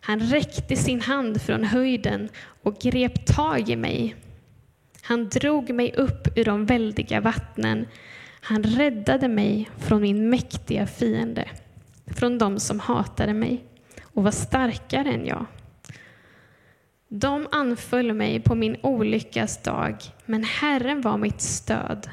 Han 0.00 0.20
räckte 0.20 0.76
sin 0.76 1.00
hand 1.00 1.42
från 1.42 1.64
höjden 1.64 2.28
och 2.62 2.78
grep 2.78 3.26
tag 3.26 3.68
i 3.68 3.76
mig. 3.76 4.16
Han 5.02 5.28
drog 5.28 5.70
mig 5.70 5.92
upp 5.92 6.38
ur 6.38 6.44
de 6.44 6.66
väldiga 6.66 7.20
vattnen. 7.20 7.86
Han 8.44 8.62
räddade 8.62 9.28
mig 9.28 9.70
från 9.78 10.02
min 10.02 10.30
mäktiga 10.30 10.86
fiende, 10.86 11.48
från 12.06 12.38
dem 12.38 12.60
som 12.60 12.80
hatade 12.80 13.34
mig 13.34 13.64
och 14.02 14.22
var 14.22 14.30
starkare 14.30 15.12
än 15.12 15.26
jag. 15.26 15.46
De 17.08 17.48
anföll 17.50 18.12
mig 18.12 18.40
på 18.40 18.54
min 18.54 18.76
olyckas 18.82 19.62
dag, 19.62 19.96
men 20.26 20.44
Herren 20.44 21.00
var 21.00 21.18
mitt 21.18 21.40
stöd. 21.40 22.10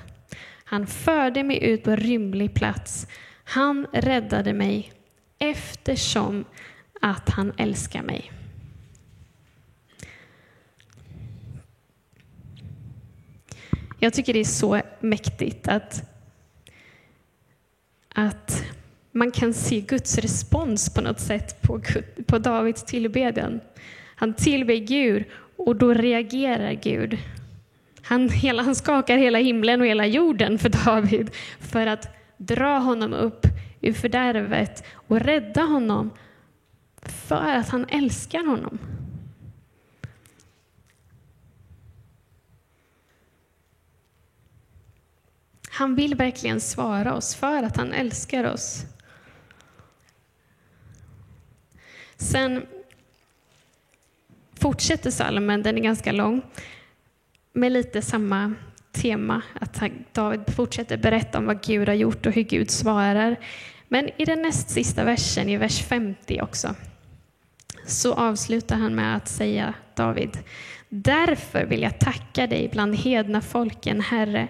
Han 0.64 0.88
förde 0.88 1.44
mig 1.44 1.64
ut 1.64 1.84
på 1.84 1.96
rymlig 1.96 2.54
plats. 2.54 3.08
Han 3.44 3.88
räddade 3.94 4.54
mig 4.54 4.94
eftersom 5.40 6.46
att 7.02 7.30
han 7.30 7.54
älskar 7.58 8.02
mig. 8.04 8.32
Jag 14.00 14.14
tycker 14.14 14.34
det 14.34 14.40
är 14.40 14.44
så 14.44 14.82
mäktigt 15.00 15.68
att, 15.68 16.09
att 18.28 18.64
man 19.12 19.32
kan 19.32 19.54
se 19.54 19.82
Guds 19.82 20.18
respons 20.18 20.94
på 20.94 21.02
något 21.02 21.20
sätt 21.20 21.62
på, 21.62 21.82
på 22.26 22.38
Davids 22.40 22.84
tillbedjan. 22.84 23.60
Han 24.16 24.34
tillber 24.34 24.76
Gud 24.76 25.24
och 25.56 25.76
då 25.76 25.94
reagerar 25.94 26.74
Gud. 26.74 27.18
Han, 28.02 28.30
hela, 28.30 28.64
han 28.64 28.76
skakar 28.76 29.18
hela 29.18 29.38
himlen 29.38 29.82
och 29.82 29.88
hela 29.88 30.06
jorden 30.06 30.60
för 30.60 30.70
David 30.86 31.32
för 31.60 31.88
att 31.88 32.08
dra 32.38 32.78
honom 32.78 33.14
upp 33.14 33.46
ur 33.82 33.94
fördärvet 33.94 34.84
och 34.94 35.20
rädda 35.20 35.62
honom 35.62 36.10
för 37.02 37.36
att 37.36 37.70
han 37.70 37.86
älskar 37.90 38.46
honom. 38.46 38.80
Han 45.80 45.96
vill 45.96 46.16
verkligen 46.16 46.62
svara 46.62 47.14
oss 47.14 47.36
för 47.36 47.64
att 47.64 47.78
han 47.78 47.94
älskar 47.94 48.44
oss. 48.44 48.86
Sen 52.18 52.66
fortsätter 54.60 55.12
salmen, 55.12 55.64
den 55.64 55.78
är 55.78 55.82
ganska 55.82 56.12
lång, 56.12 56.42
med 57.54 57.72
lite 57.72 58.02
samma 58.02 58.54
tema, 58.92 59.42
att 59.54 59.82
David 60.12 60.56
fortsätter 60.56 60.98
berätta 60.98 61.38
om 61.38 61.46
vad 61.46 61.64
Gud 61.64 61.88
har 61.88 61.96
gjort 61.96 62.26
och 62.26 62.32
hur 62.32 62.44
Gud 62.44 62.72
svarar. 62.72 63.36
Men 63.88 64.10
i 64.18 64.26
den 64.26 64.42
näst 64.42 64.70
sista 64.70 65.04
versen, 65.04 65.50
i 65.50 65.58
vers 65.58 65.84
50 65.84 66.42
också, 66.42 66.76
så 67.86 68.14
avslutar 68.14 68.76
han 68.76 68.96
med 68.96 69.16
att 69.16 69.28
säga, 69.28 69.74
David, 69.96 70.38
därför 70.90 71.66
vill 71.66 71.82
jag 71.82 72.00
tacka 72.00 72.48
dig 72.48 72.70
bland 72.72 72.96
hedna 72.96 73.42
folken, 73.42 74.02
Herre, 74.02 74.48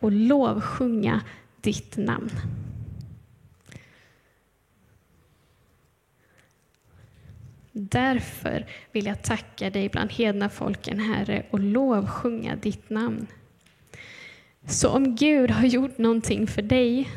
och 0.00 0.12
lovsjunga 0.12 1.20
ditt 1.60 1.96
namn. 1.96 2.30
Därför 7.72 8.66
vill 8.92 9.06
jag 9.06 9.22
tacka 9.22 9.70
dig 9.70 9.88
bland 9.88 10.12
hedna 10.12 10.48
folken, 10.48 11.00
Herre, 11.00 11.46
och 11.50 11.60
lovsjunga 11.60 12.56
ditt 12.56 12.90
namn. 12.90 13.26
Så 14.66 14.88
om 14.88 15.16
Gud 15.16 15.50
har 15.50 15.66
gjort 15.66 15.98
någonting 15.98 16.46
för 16.46 16.62
dig 16.62 17.10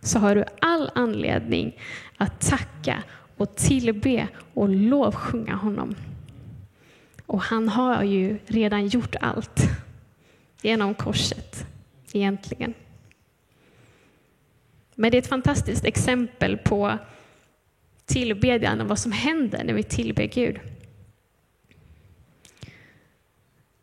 så 0.00 0.18
har 0.18 0.34
du 0.34 0.44
all 0.60 0.90
anledning 0.94 1.76
att 2.16 2.40
tacka 2.40 3.02
och 3.36 3.56
tillbe 3.56 4.28
och 4.54 4.68
lovsjunga 4.68 5.54
honom. 5.54 5.94
Och 7.26 7.42
han 7.42 7.68
har 7.68 8.02
ju 8.02 8.38
redan 8.46 8.86
gjort 8.86 9.14
allt 9.20 9.60
genom 10.62 10.94
korset, 10.94 11.66
egentligen. 12.12 12.74
Men 14.94 15.10
det 15.10 15.16
är 15.16 15.22
ett 15.22 15.28
fantastiskt 15.28 15.84
exempel 15.84 16.56
på 16.56 16.98
tillbedjan 18.04 18.80
och 18.80 18.88
vad 18.88 18.98
som 18.98 19.12
händer 19.12 19.64
när 19.64 19.74
vi 19.74 19.82
tillber 19.82 20.24
Gud. 20.24 20.60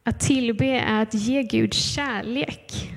Att 0.04 0.20
tillbe 0.20 0.66
är 0.66 1.02
att 1.02 1.14
ge 1.14 1.44
Gud 1.44 1.74
kärlek. 1.74 2.92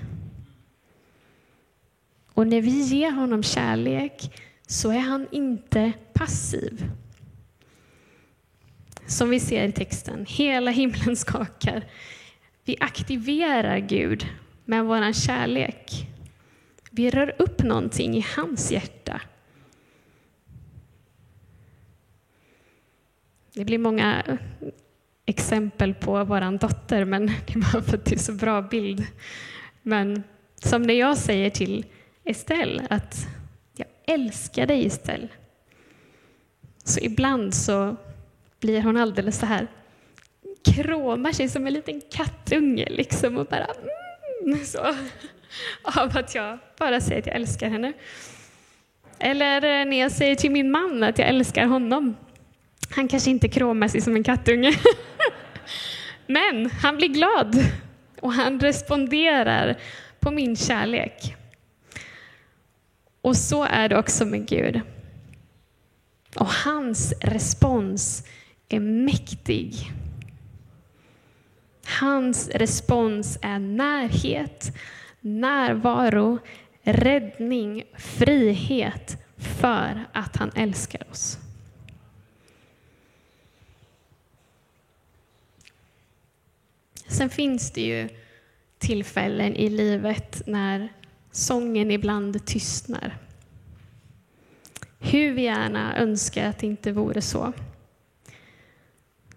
Och 2.32 2.46
när 2.46 2.60
vi 2.60 2.80
ger 2.80 3.10
honom 3.10 3.42
kärlek 3.42 4.42
så 4.66 4.90
är 4.90 4.98
han 4.98 5.26
inte 5.32 5.92
passiv. 6.12 6.90
Som 9.06 9.30
vi 9.30 9.40
ser 9.40 9.68
i 9.68 9.72
texten, 9.72 10.26
hela 10.28 10.70
himlen 10.70 11.16
skakar. 11.16 11.84
Vi 12.68 12.76
aktiverar 12.80 13.78
Gud 13.78 14.26
med 14.64 14.84
vår 14.84 15.12
kärlek. 15.12 16.06
Vi 16.90 17.10
rör 17.10 17.34
upp 17.38 17.62
någonting 17.62 18.16
i 18.16 18.26
hans 18.36 18.72
hjärta. 18.72 19.20
Det 23.54 23.64
blir 23.64 23.78
många 23.78 24.22
eh, 24.26 24.36
exempel 25.26 25.94
på 25.94 26.24
vår 26.24 26.58
dotter, 26.58 27.04
men 27.04 27.26
det 27.46 27.54
är 27.54 27.72
bara 27.72 27.82
för 27.82 27.96
att 27.96 28.04
det 28.04 28.14
är 28.14 28.18
så 28.18 28.32
bra 28.32 28.62
bild. 28.62 29.06
Men 29.82 30.22
som 30.54 30.82
när 30.82 30.94
jag 30.94 31.16
säger 31.16 31.50
till 31.50 31.86
Estelle 32.24 32.86
att 32.90 33.26
jag 33.76 33.88
älskar 34.04 34.66
dig 34.66 34.86
Estelle. 34.86 35.28
Så 36.84 37.00
ibland 37.00 37.54
så 37.54 37.96
blir 38.60 38.82
hon 38.82 38.96
alldeles 38.96 39.38
så 39.38 39.46
här, 39.46 39.68
kråmar 40.64 41.32
sig 41.32 41.48
som 41.48 41.66
en 41.66 41.72
liten 41.72 42.00
kattunge 42.10 42.86
liksom 42.90 43.36
och 43.36 43.46
bara 43.46 43.66
mm, 44.44 44.64
så. 44.64 44.94
Av 45.82 46.16
att 46.16 46.34
jag 46.34 46.58
bara 46.78 47.00
säger 47.00 47.20
att 47.20 47.26
jag 47.26 47.36
älskar 47.36 47.68
henne. 47.68 47.92
Eller 49.18 49.56
eh, 49.56 49.86
när 49.86 50.00
jag 50.00 50.12
säger 50.12 50.36
till 50.36 50.50
min 50.50 50.70
man 50.70 51.02
att 51.02 51.18
jag 51.18 51.28
älskar 51.28 51.66
honom. 51.66 52.16
Han 52.90 53.08
kanske 53.08 53.30
inte 53.30 53.48
kråmar 53.48 53.88
sig 53.88 54.00
som 54.00 54.16
en 54.16 54.24
kattunge. 54.24 54.72
Men 56.26 56.70
han 56.70 56.96
blir 56.96 57.08
glad 57.08 57.56
och 58.20 58.32
han 58.32 58.60
responderar 58.60 59.78
på 60.20 60.30
min 60.30 60.56
kärlek. 60.56 61.34
Och 63.20 63.36
så 63.36 63.64
är 63.64 63.88
det 63.88 63.98
också 63.98 64.24
med 64.24 64.48
Gud. 64.48 64.80
Och 66.36 66.48
hans 66.48 67.12
respons 67.20 68.26
är 68.68 68.80
mäktig. 68.80 69.74
Hans 71.88 72.48
respons 72.48 73.38
är 73.42 73.58
närhet, 73.58 74.76
närvaro, 75.20 76.38
räddning, 76.82 77.84
frihet 77.96 79.16
för 79.36 80.04
att 80.12 80.36
han 80.36 80.50
älskar 80.54 81.10
oss. 81.10 81.38
Sen 87.06 87.30
finns 87.30 87.70
det 87.70 87.80
ju 87.80 88.08
tillfällen 88.78 89.56
i 89.56 89.68
livet 89.68 90.42
när 90.46 90.92
sången 91.30 91.90
ibland 91.90 92.46
tystnar. 92.46 93.18
Hur 94.98 95.32
vi 95.32 95.42
gärna 95.42 95.96
önskar 95.96 96.48
att 96.48 96.58
det 96.58 96.66
inte 96.66 96.92
vore 96.92 97.22
så. 97.22 97.52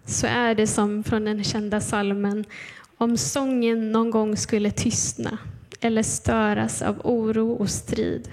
Så 0.04 0.26
är 0.26 0.54
det 0.54 0.66
som 0.66 1.04
från 1.04 1.24
den 1.24 1.44
kända 1.44 1.80
salmen 1.80 2.44
om 2.96 3.16
sången 3.16 3.92
någon 3.92 4.10
gång 4.10 4.36
skulle 4.36 4.70
tystna 4.70 5.38
eller 5.80 6.02
störas 6.02 6.82
av 6.82 7.00
oro 7.04 7.52
och 7.52 7.70
strid. 7.70 8.30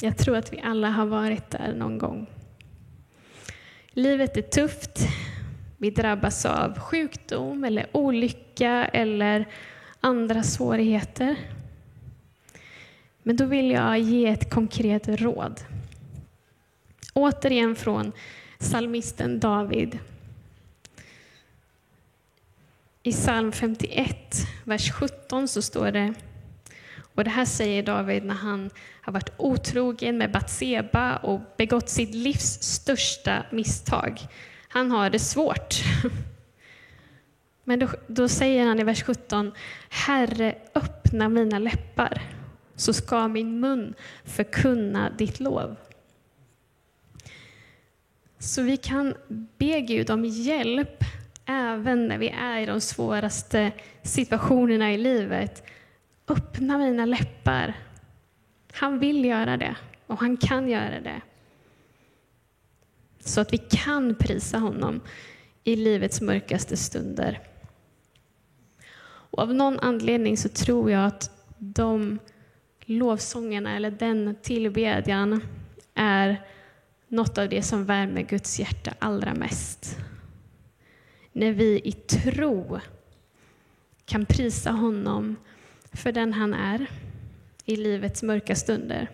Jag 0.00 0.18
tror 0.18 0.36
att 0.36 0.52
vi 0.52 0.60
alla 0.60 0.90
har 0.90 1.06
varit 1.06 1.50
där 1.50 1.74
någon 1.74 1.98
gång. 1.98 2.26
Livet 3.90 4.36
är 4.36 4.42
tufft, 4.42 4.98
vi 5.76 5.90
drabbas 5.90 6.46
av 6.46 6.78
sjukdom 6.78 7.64
eller 7.64 7.86
olycka 7.92 8.84
eller 8.92 9.48
andra 10.00 10.42
svårigheter. 10.42 11.36
Men 13.22 13.36
då 13.36 13.44
vill 13.44 13.70
jag 13.70 13.98
ge 13.98 14.26
ett 14.26 14.50
konkret 14.50 15.08
råd. 15.08 15.60
Återigen 17.14 17.76
från 17.76 18.12
psalmisten 18.60 19.40
David. 19.40 19.98
I 23.02 23.12
psalm 23.12 23.52
51, 23.52 24.46
vers 24.64 24.92
17 24.92 25.48
så 25.48 25.62
står 25.62 25.90
det, 25.90 26.14
och 27.14 27.24
det 27.24 27.30
här 27.30 27.44
säger 27.44 27.82
David 27.82 28.24
när 28.24 28.34
han 28.34 28.70
har 29.00 29.12
varit 29.12 29.32
otrogen 29.36 30.18
med 30.18 30.32
Batseba 30.32 31.16
och 31.16 31.40
begått 31.56 31.88
sitt 31.88 32.14
livs 32.14 32.62
största 32.62 33.46
misstag. 33.50 34.20
Han 34.68 34.90
har 34.90 35.10
det 35.10 35.18
svårt. 35.18 35.74
Men 37.64 37.78
då, 37.78 37.88
då, 38.06 38.28
säger 38.28 38.66
han 38.66 38.80
i 38.80 38.84
vers 38.84 39.02
17, 39.02 39.52
Herre, 39.88 40.54
öppna 40.74 41.28
mina 41.28 41.58
läppar, 41.58 42.22
så 42.76 42.92
ska 42.92 43.28
min 43.28 43.60
mun 43.60 43.94
förkunna 44.24 45.10
ditt 45.10 45.40
lov. 45.40 45.76
Så 48.40 48.62
vi 48.62 48.76
kan 48.76 49.14
be 49.58 49.80
Gud 49.80 50.10
om 50.10 50.24
hjälp 50.24 51.04
även 51.44 52.08
när 52.08 52.18
vi 52.18 52.28
är 52.28 52.60
i 52.60 52.66
de 52.66 52.80
svåraste 52.80 53.72
situationerna 54.02 54.92
i 54.92 54.98
livet, 54.98 55.66
öppna 56.28 56.78
mina 56.78 57.06
läppar. 57.06 57.74
Han 58.72 58.98
vill 58.98 59.24
göra 59.24 59.56
det 59.56 59.76
och 60.06 60.20
han 60.20 60.36
kan 60.36 60.68
göra 60.68 61.00
det. 61.00 61.20
Så 63.20 63.40
att 63.40 63.52
vi 63.52 63.58
kan 63.58 64.14
prisa 64.14 64.58
honom 64.58 65.00
i 65.64 65.76
livets 65.76 66.20
mörkaste 66.20 66.76
stunder. 66.76 67.40
Och 69.02 69.38
av 69.38 69.54
någon 69.54 69.78
anledning 69.78 70.36
så 70.36 70.48
tror 70.48 70.90
jag 70.90 71.06
att 71.06 71.30
de 71.58 72.18
lovsångerna 72.84 73.76
eller 73.76 73.90
den 73.90 74.36
tillbedjan 74.42 75.42
är 75.94 76.42
något 77.10 77.38
av 77.38 77.48
det 77.48 77.62
som 77.62 77.84
värmer 77.84 78.22
Guds 78.22 78.60
hjärta 78.60 78.94
allra 78.98 79.34
mest. 79.34 79.98
När 81.32 81.52
vi 81.52 81.80
i 81.84 81.92
tro 81.92 82.80
kan 84.04 84.26
prisa 84.26 84.70
honom 84.70 85.36
för 85.92 86.12
den 86.12 86.32
han 86.32 86.54
är 86.54 86.86
i 87.64 87.76
livets 87.76 88.22
mörka 88.22 88.56
stunder. 88.56 89.10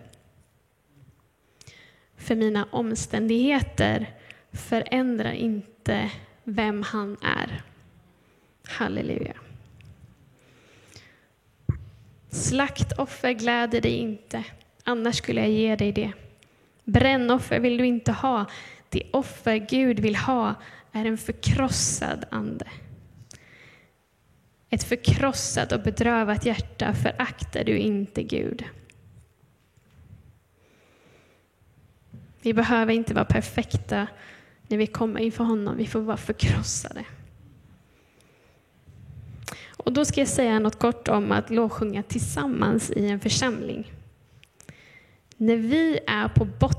För 2.15 2.35
mina 2.35 2.67
omständigheter 2.71 4.15
förändrar 4.51 5.31
inte 5.31 6.11
vem 6.43 6.83
han 6.83 7.17
är. 7.21 7.63
Halleluja. 8.67 9.33
Slaktoffer 12.29 13.31
gläder 13.31 13.81
dig 13.81 13.91
inte, 13.91 14.43
annars 14.83 15.15
skulle 15.15 15.41
jag 15.41 15.49
ge 15.49 15.75
dig 15.75 15.91
det. 15.91 16.11
Brännoffer 16.87 17.59
vill 17.59 17.77
du 17.77 17.85
inte 17.85 18.11
ha. 18.11 18.45
Det 18.89 19.03
offer 19.13 19.55
Gud 19.55 19.99
vill 19.99 20.15
ha 20.15 20.55
är 20.91 21.05
en 21.05 21.17
förkrossad 21.17 22.25
ande. 22.31 22.67
Ett 24.69 24.83
förkrossat 24.83 25.71
och 25.71 25.81
bedrövat 25.81 26.45
hjärta 26.45 26.93
föraktar 26.93 27.63
du 27.63 27.77
inte 27.77 28.23
Gud. 28.23 28.63
Vi 32.41 32.53
behöver 32.53 32.93
inte 32.93 33.13
vara 33.13 33.25
perfekta 33.25 34.07
när 34.67 34.77
vi 34.77 34.87
kommer 34.87 35.19
inför 35.19 35.43
honom. 35.43 35.77
Vi 35.77 35.87
får 35.87 36.01
vara 36.01 36.17
förkrossade. 36.17 37.05
Och 39.67 39.93
då 39.93 40.05
ska 40.05 40.21
jag 40.21 40.27
säga 40.27 40.59
något 40.59 40.79
kort 40.79 41.07
om 41.07 41.31
att 41.31 41.49
lovsjunga 41.49 42.03
tillsammans 42.03 42.91
i 42.91 43.09
en 43.09 43.19
församling. 43.19 43.91
När 45.37 45.57
vi 45.57 45.99
är 46.07 46.27
på 46.27 46.45
botten 46.45 46.76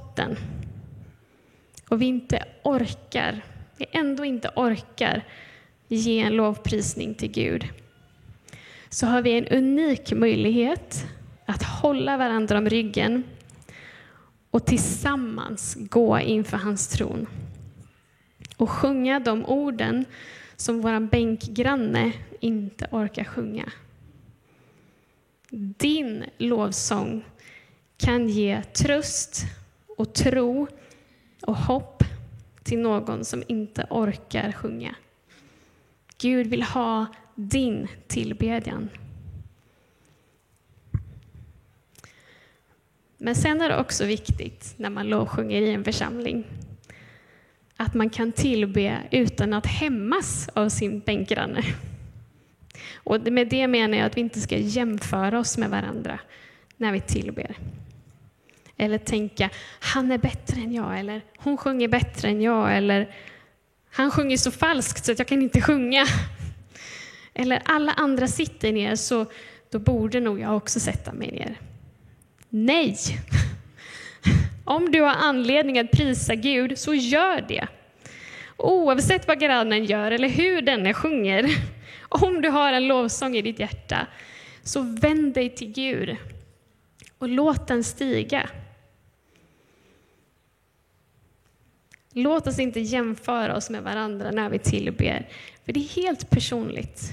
och 1.88 2.02
vi 2.02 2.07
inte 2.07 2.44
orkar, 2.62 3.44
vi 3.76 3.87
ändå 3.92 4.24
inte 4.24 4.50
orkar 4.57 5.24
ge 5.88 6.20
en 6.20 6.33
lovprisning 6.33 7.14
till 7.14 7.31
Gud, 7.31 7.68
så 8.88 9.07
har 9.07 9.22
vi 9.22 9.38
en 9.38 9.46
unik 9.46 10.12
möjlighet 10.12 11.07
att 11.46 11.62
hålla 11.62 12.16
varandra 12.16 12.59
om 12.59 12.68
ryggen 12.68 13.24
och 14.50 14.66
tillsammans 14.66 15.76
gå 15.81 16.20
inför 16.20 16.57
hans 16.57 16.88
tron 16.88 17.26
och 18.57 18.70
sjunga 18.70 19.20
de 19.20 19.44
orden 19.44 20.04
som 20.57 20.81
vår 20.81 21.00
bänkgranne 21.00 22.12
inte 22.40 22.88
orkar 22.90 23.24
sjunga. 23.24 23.72
Din 25.50 26.24
lovsång 26.38 27.24
kan 27.96 28.28
ge 28.28 28.62
tröst 28.62 29.42
och 29.99 30.15
tro 30.15 30.67
och 31.43 31.57
hopp 31.57 32.05
till 32.63 32.79
någon 32.79 33.25
som 33.25 33.43
inte 33.49 33.87
orkar 33.91 34.53
sjunga. 34.53 34.95
Gud 36.19 36.47
vill 36.47 36.63
ha 36.63 37.07
din 37.35 37.89
tillbedjan. 38.07 38.89
Men 43.19 43.35
sen 43.35 43.61
är 43.61 43.69
det 43.69 43.81
också 43.81 44.05
viktigt 44.05 44.75
när 44.77 44.91
man 44.91 45.09
lovsjunger 45.09 45.63
i 45.63 45.73
en 45.73 45.85
församling 45.85 46.45
att 47.77 47.95
man 47.95 48.11
kan 48.11 48.33
tillbe 48.33 48.99
utan 49.11 49.53
att 49.53 49.67
hämmas 49.67 50.49
av 50.55 50.69
sin 50.69 51.01
bänkgranne. 51.01 51.63
Och 52.95 53.33
med 53.33 53.49
det 53.49 53.69
menar 53.69 53.99
jag 53.99 54.07
att 54.07 54.17
vi 54.17 54.21
inte 54.21 54.41
ska 54.41 54.57
jämföra 54.57 55.39
oss 55.39 55.59
med 55.59 55.71
varandra 55.71 56.21
när 56.77 56.93
vi 56.93 57.01
tillber. 57.01 57.57
Eller 58.79 58.99
tänka, 58.99 59.51
han 59.81 60.12
är 60.12 60.19
bättre 60.19 60.61
än 60.61 60.73
jag, 60.73 60.99
eller 60.99 61.23
hon 61.37 61.57
sjunger 61.57 61.88
bättre 61.88 62.29
än 62.29 62.43
jag, 62.43 62.77
eller 62.77 63.14
han 63.91 64.11
sjunger 64.11 64.37
så 64.37 64.51
falskt 64.51 65.05
så 65.05 65.12
att 65.12 65.19
jag 65.19 65.29
kan 65.29 65.43
inte 65.43 65.61
sjunga. 65.61 66.07
Eller 67.35 67.62
alla 67.64 67.93
andra 67.93 68.29
sitter 68.29 68.73
ner, 68.73 68.97
så 68.97 69.27
då 69.71 69.79
borde 69.79 70.21
nog 70.21 70.41
jag 70.41 70.57
också 70.57 70.81
sätta 70.81 71.12
mig 71.12 71.31
ner. 71.31 71.61
Nej! 72.49 72.97
Om 74.64 74.91
du 74.91 75.01
har 75.01 75.14
anledning 75.14 75.79
att 75.79 75.91
prisa 75.91 76.35
Gud, 76.35 76.79
så 76.79 76.95
gör 76.95 77.45
det. 77.49 77.67
Oavsett 78.57 79.29
vad 79.29 79.41
grannen 79.41 79.85
gör 79.85 80.11
eller 80.11 80.29
hur 80.29 80.62
denne 80.62 80.95
sjunger. 80.95 81.51
Om 82.09 82.43
du 82.43 82.49
har 82.49 82.73
en 82.73 82.87
lovsång 82.87 83.37
i 83.37 83.43
ditt 83.43 83.59
hjärta, 83.59 84.07
så 84.62 84.81
vänd 84.81 85.35
dig 85.35 85.55
till 85.55 85.73
Gud 85.73 86.17
och 87.19 87.29
låt 87.29 87.69
den 87.69 87.85
stiga. 87.85 88.49
Låt 92.18 92.46
oss 92.46 92.59
inte 92.59 92.81
jämföra 92.81 93.57
oss 93.57 93.70
med 93.70 93.83
varandra 93.83 94.31
när 94.31 94.50
vi 94.50 94.59
tillber, 94.59 95.28
för 95.64 95.72
det 95.72 95.81
är 95.81 96.02
helt 96.02 96.31
personligt. 96.31 97.12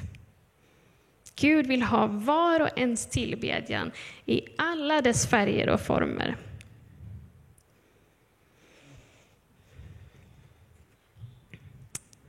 Gud 1.36 1.68
vill 1.68 1.82
ha 1.82 2.08
var 2.08 2.60
och 2.60 2.70
ens 2.80 3.06
tillbedjan 3.06 3.92
i 4.26 4.42
alla 4.58 5.02
dess 5.02 5.28
färger 5.28 5.70
och 5.70 5.82
former. 5.82 6.36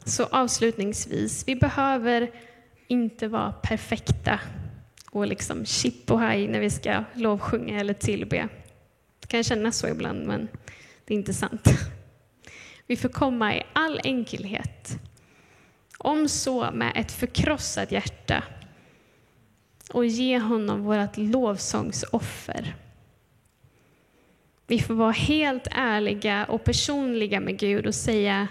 Så 0.04 0.24
avslutningsvis, 0.24 1.44
vi 1.46 1.56
behöver 1.56 2.30
inte 2.86 3.28
vara 3.28 3.52
perfekta 3.52 4.40
och 5.10 5.26
liksom 5.26 5.64
chip 5.64 6.10
och 6.10 6.20
haj 6.20 6.48
när 6.48 6.60
vi 6.60 6.70
ska 6.70 7.04
lovsjunga 7.14 7.80
eller 7.80 7.94
tillbe. 7.94 8.48
Det 9.20 9.26
kan 9.26 9.44
kännas 9.44 9.78
så 9.78 9.88
ibland, 9.88 10.26
men 10.26 10.48
det 11.04 11.14
är 11.14 11.18
inte 11.18 11.34
sant. 11.34 11.68
Vi 12.86 12.96
får 12.96 13.08
komma 13.08 13.56
i 13.56 13.62
all 13.72 14.00
enkelhet, 14.04 14.98
om 15.98 16.28
så 16.28 16.70
med 16.70 16.92
ett 16.94 17.12
förkrossat 17.12 17.92
hjärta 17.92 18.44
och 19.92 20.06
ge 20.06 20.38
honom 20.38 20.82
vårt 20.82 21.16
lovsångsoffer. 21.16 22.74
Vi 24.66 24.80
får 24.80 24.94
vara 24.94 25.10
helt 25.10 25.66
ärliga 25.70 26.44
och 26.44 26.64
personliga 26.64 27.40
med 27.40 27.58
Gud 27.58 27.86
och 27.86 27.94
säga 27.94 28.48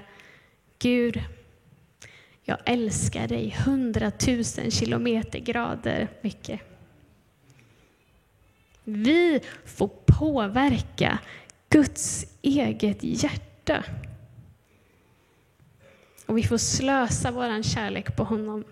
Gud, 0.79 1.23
jag 2.43 2.57
älskar 2.65 3.27
dig 3.27 3.55
hundratusen 3.65 4.71
kilometer 4.71 5.39
grader 5.39 6.07
mycket. 6.21 6.61
Vi 8.83 9.41
får 9.65 9.89
påverka 10.05 11.19
Guds 11.69 12.25
eget 12.41 12.97
hjärta. 13.01 13.83
Och 16.25 16.37
vi 16.37 16.43
får 16.43 16.57
slösa 16.57 17.31
vår 17.31 17.63
kärlek 17.63 18.15
på 18.15 18.23
honom. 18.23 18.63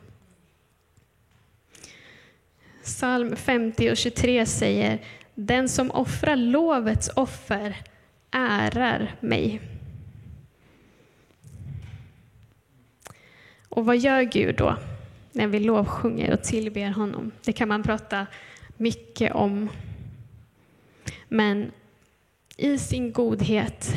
Psalm 2.84 3.36
50 3.36 3.92
och 3.92 3.98
23 3.98 4.46
säger 4.46 5.02
Den 5.36 5.70
som 5.70 5.92
offrar 5.92 6.36
lovets 6.36 7.10
offer 7.16 7.78
ärar 8.32 9.16
mig. 9.20 9.62
Och 13.70 13.86
vad 13.86 13.98
gör 13.98 14.22
Gud 14.22 14.56
då 14.56 14.78
när 15.32 15.48
vi 15.48 15.60
lovsjunger 15.60 16.34
och 16.34 16.44
tillber 16.44 16.90
honom? 16.90 17.32
Det 17.44 17.54
kan 17.54 17.68
man 17.68 17.84
prata 17.84 18.28
mycket 18.78 19.34
om. 19.34 19.70
Men 21.28 21.72
i 22.58 22.78
sin 22.78 23.12
godhet 23.12 23.94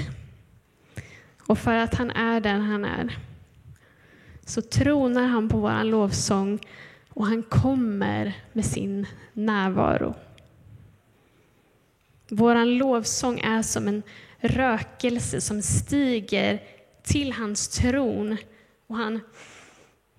och 1.47 1.59
för 1.59 1.77
att 1.77 1.95
han 1.95 2.11
är 2.11 2.41
den 2.41 2.61
han 2.61 2.85
är 2.85 3.19
så 4.47 4.63
tronar 4.63 5.27
han 5.27 5.49
på 5.49 5.59
vår 5.59 5.85
lovsång 5.85 6.59
och 7.09 7.27
han 7.27 7.43
kommer 7.43 8.33
med 8.53 8.65
sin 8.65 9.07
närvaro. 9.33 10.15
Vår 12.29 12.65
lovsång 12.65 13.41
är 13.41 13.63
som 13.63 13.89
en 13.89 14.03
rökelse 14.39 15.41
som 15.41 15.63
stiger 15.63 16.63
till 17.03 17.33
hans 17.33 17.69
tron 17.69 18.37
och 18.87 18.97
han 18.97 19.21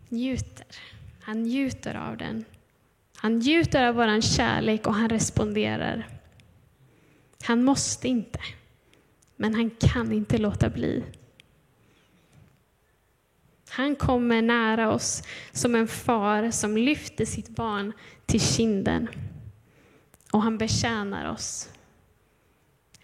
njuter. 0.09 0.65
Han 1.21 1.43
njuter 1.43 1.95
av 1.95 2.17
den. 2.17 2.45
Han 3.15 3.39
njuter 3.39 3.87
av 3.87 3.95
vår 3.95 4.21
kärlek 4.21 4.87
och 4.87 4.93
han 4.93 5.09
responderar. 5.09 6.07
Han 7.43 7.63
måste 7.63 8.07
inte, 8.07 8.39
men 9.35 9.55
han 9.55 9.69
kan 9.69 10.11
inte 10.11 10.37
låta 10.37 10.69
bli. 10.69 11.03
Han 13.69 13.95
kommer 13.95 14.41
nära 14.41 14.91
oss 14.91 15.23
som 15.51 15.75
en 15.75 15.87
far 15.87 16.51
som 16.51 16.77
lyfter 16.77 17.25
sitt 17.25 17.49
barn 17.49 17.93
till 18.25 18.41
kinden. 18.41 19.07
Och 20.31 20.41
han 20.41 20.57
betjänar 20.57 21.31
oss 21.31 21.69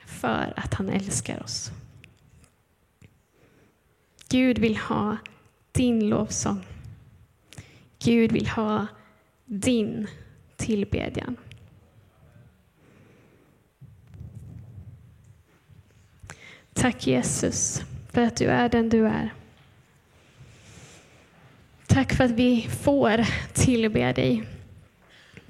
för 0.05 0.53
att 0.55 0.74
han 0.74 0.89
älskar 0.89 1.43
oss. 1.43 1.72
Gud 4.30 4.59
vill 4.59 4.78
ha 4.78 5.18
din 5.72 6.09
lovsång. 6.09 6.66
Gud 7.99 8.32
vill 8.32 8.47
ha 8.47 8.88
din 9.45 10.07
tillbedjan. 10.55 11.38
Tack 16.74 17.07
Jesus 17.07 17.82
för 18.11 18.22
att 18.22 18.36
du 18.36 18.45
är 18.45 18.70
den 18.70 18.89
du 18.89 19.07
är. 19.07 19.34
Tack 21.93 22.13
för 22.13 22.23
att 22.23 22.31
vi 22.31 22.67
får 22.83 23.25
tillbe 23.53 24.13
dig. 24.13 24.43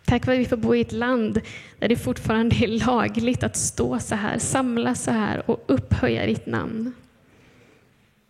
Tack 0.05 0.25
för 0.25 0.31
att 0.31 0.39
vi 0.39 0.45
får 0.45 0.57
bo 0.57 0.75
i 0.75 0.81
ett 0.81 0.91
land 0.91 1.41
där 1.79 1.87
det 1.87 1.95
fortfarande 1.95 2.55
är 2.55 2.67
lagligt 2.67 3.43
att 3.43 3.55
stå 3.55 3.99
så 3.99 4.15
här, 4.15 4.39
samlas 4.39 5.03
så 5.03 5.11
här 5.11 5.51
och 5.51 5.63
upphöja 5.67 6.25
ditt 6.25 6.45
namn. 6.45 6.93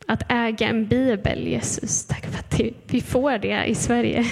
Att 0.08 0.32
äga 0.32 0.68
en 0.68 0.88
bibel, 0.88 1.48
Jesus. 1.48 2.06
Tack 2.06 2.26
för 2.26 2.40
att 2.40 2.62
vi 2.88 3.02
får 3.02 3.38
det 3.38 3.66
i 3.66 3.76
Sverige. 3.76 4.26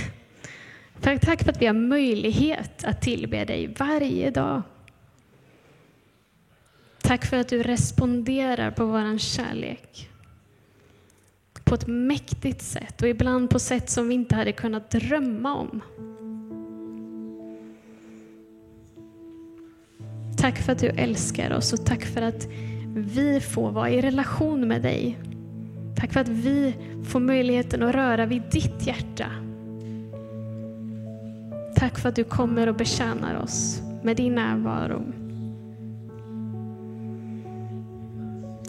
Tack 1.01 1.43
för 1.43 1.49
att 1.49 1.61
vi 1.61 1.65
har 1.65 1.73
möjlighet 1.73 2.83
att 2.83 3.01
tillbe 3.01 3.45
dig 3.45 3.75
varje 3.77 4.29
dag. 4.29 4.61
Tack 7.01 7.25
för 7.25 7.37
att 7.37 7.49
du 7.49 7.63
responderar 7.63 8.71
på 8.71 8.85
vår 8.85 9.17
kärlek 9.17 10.10
på 11.71 11.75
ett 11.75 11.87
mäktigt 11.87 12.61
sätt 12.61 13.01
och 13.01 13.07
ibland 13.07 13.49
på 13.49 13.59
sätt 13.59 13.89
som 13.89 14.07
vi 14.07 14.13
inte 14.13 14.35
hade 14.35 14.51
kunnat 14.51 14.91
drömma 14.91 15.55
om. 15.55 15.81
Tack 20.37 20.57
för 20.57 20.71
att 20.71 20.79
du 20.79 20.87
älskar 20.87 21.53
oss 21.53 21.73
och 21.73 21.85
tack 21.85 22.05
för 22.05 22.21
att 22.21 22.47
vi 22.95 23.39
får 23.39 23.71
vara 23.71 23.89
i 23.89 24.01
relation 24.01 24.67
med 24.67 24.81
dig. 24.81 25.17
Tack 25.95 26.13
för 26.13 26.19
att 26.19 26.27
vi 26.27 26.75
får 27.03 27.19
möjligheten 27.19 27.83
att 27.83 27.95
röra 27.95 28.25
vid 28.25 28.41
ditt 28.51 28.87
hjärta. 28.87 29.25
Tack 31.75 31.99
för 31.99 32.09
att 32.09 32.15
du 32.15 32.23
kommer 32.23 32.69
och 32.69 32.75
betjänar 32.75 33.43
oss 33.43 33.81
med 34.03 34.17
din 34.17 34.35
närvaro. 34.35 35.03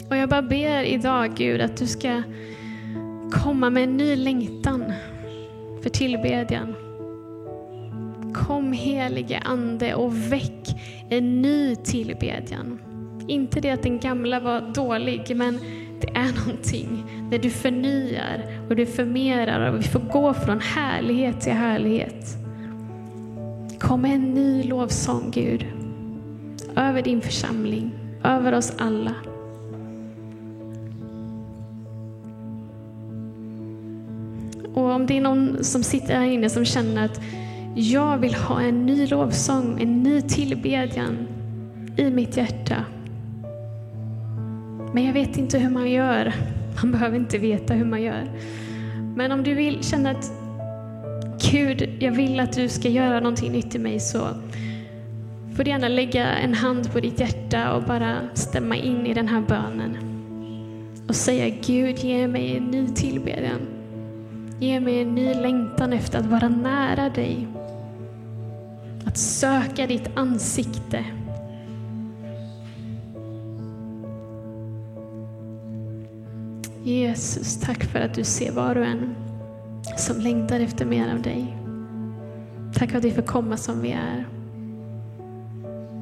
Och 0.09 0.17
jag 0.17 0.29
bara 0.29 0.41
ber 0.41 0.83
idag 0.83 1.35
Gud 1.35 1.61
att 1.61 1.77
du 1.77 1.87
ska 1.87 2.23
komma 3.43 3.69
med 3.69 3.83
en 3.83 3.97
ny 3.97 4.15
längtan 4.15 4.93
för 5.81 5.89
tillbedjan. 5.89 6.75
Kom 8.33 8.73
helige 8.73 9.39
Ande 9.45 9.95
och 9.95 10.31
väck 10.31 10.75
en 11.09 11.41
ny 11.41 11.75
tillbedjan. 11.75 12.79
Inte 13.27 13.61
det 13.61 13.69
att 13.69 13.83
den 13.83 13.99
gamla 13.99 14.39
var 14.39 14.73
dålig, 14.73 15.35
men 15.35 15.59
det 16.01 16.07
är 16.07 16.45
någonting 16.45 17.03
när 17.31 17.37
du 17.37 17.49
förnyar 17.49 18.59
och 18.69 18.75
du 18.75 18.85
förmerar 18.85 19.71
och 19.71 19.79
vi 19.79 19.83
får 19.83 19.99
gå 19.99 20.33
från 20.33 20.59
härlighet 20.59 21.41
till 21.41 21.53
härlighet. 21.53 22.25
Kom 23.79 24.01
med 24.01 24.11
en 24.11 24.33
ny 24.33 24.63
lovsång 24.63 25.31
Gud, 25.31 25.65
över 26.75 27.01
din 27.01 27.21
församling, 27.21 27.91
över 28.23 28.53
oss 28.53 28.73
alla. 28.77 29.15
Och 34.73 34.91
om 34.91 35.05
det 35.05 35.17
är 35.17 35.21
någon 35.21 35.63
som 35.63 35.83
sitter 35.83 36.15
här 36.19 36.25
inne 36.25 36.49
som 36.49 36.65
känner 36.65 37.05
att 37.05 37.21
jag 37.75 38.17
vill 38.17 38.33
ha 38.33 38.61
en 38.61 38.85
ny 38.85 39.07
lovsång, 39.07 39.81
en 39.81 40.03
ny 40.03 40.21
tillbedjan 40.21 41.27
i 41.97 42.09
mitt 42.09 42.37
hjärta. 42.37 42.85
Men 44.93 45.05
jag 45.05 45.13
vet 45.13 45.37
inte 45.37 45.59
hur 45.59 45.69
man 45.69 45.91
gör. 45.91 46.33
Man 46.81 46.91
behöver 46.91 47.17
inte 47.17 47.37
veta 47.37 47.73
hur 47.73 47.85
man 47.85 48.01
gör. 48.01 48.31
Men 49.15 49.31
om 49.31 49.43
du 49.43 49.53
vill 49.53 49.83
känna 49.83 50.09
att 50.09 50.31
Gud, 51.51 51.89
jag 51.99 52.11
vill 52.11 52.39
att 52.39 52.53
du 52.53 52.69
ska 52.69 52.89
göra 52.89 53.19
någonting 53.19 53.51
nytt 53.51 53.75
i 53.75 53.79
mig 53.79 53.99
så 53.99 54.27
får 55.55 55.63
du 55.63 55.69
gärna 55.69 55.87
lägga 55.87 56.27
en 56.27 56.53
hand 56.53 56.93
på 56.93 56.99
ditt 56.99 57.19
hjärta 57.19 57.73
och 57.73 57.83
bara 57.83 58.17
stämma 58.33 58.75
in 58.75 59.05
i 59.05 59.13
den 59.13 59.27
här 59.27 59.41
bönen. 59.41 59.97
Och 61.07 61.15
säga 61.15 61.55
Gud, 61.65 61.99
ge 61.99 62.27
mig 62.27 62.57
en 62.57 62.63
ny 62.63 62.87
tillbedjan. 62.87 63.72
Ge 64.63 64.79
mig 64.79 65.01
en 65.01 65.15
ny 65.15 65.33
längtan 65.33 65.93
efter 65.93 66.19
att 66.19 66.25
vara 66.25 66.49
nära 66.49 67.09
dig. 67.09 67.47
Att 69.05 69.17
söka 69.17 69.87
ditt 69.87 70.09
ansikte. 70.15 71.05
Jesus, 76.83 77.59
tack 77.59 77.83
för 77.83 77.99
att 77.99 78.13
du 78.13 78.23
ser 78.23 78.51
var 78.51 78.75
och 78.75 78.85
en 78.85 79.15
som 79.97 80.21
längtar 80.21 80.59
efter 80.59 80.85
mer 80.85 81.13
av 81.13 81.21
dig. 81.21 81.57
Tack 82.73 82.91
för 82.91 82.97
att 82.97 83.05
vi 83.05 83.11
får 83.11 83.21
komma 83.21 83.57
som 83.57 83.81
vi 83.81 83.91
är. 83.91 84.27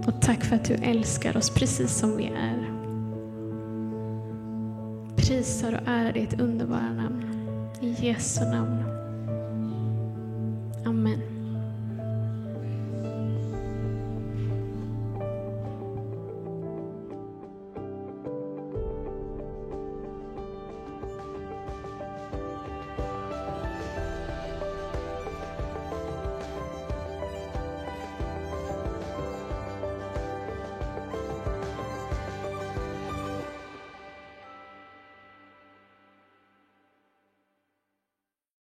Och 0.07 0.21
tack 0.21 0.43
för 0.43 0.55
att 0.55 0.65
du 0.65 0.73
älskar 0.73 1.37
oss 1.37 1.49
precis 1.49 1.95
som 1.95 2.17
vi 2.17 2.25
är. 2.25 2.71
Prisar 5.15 5.73
och 5.73 5.87
ärar 5.87 6.13
ditt 6.13 6.41
underbara 6.41 6.93
namn. 6.93 7.30
I 7.81 7.93
Jesu 7.97 8.45
namn. 8.45 8.85
Amen. 10.85 11.30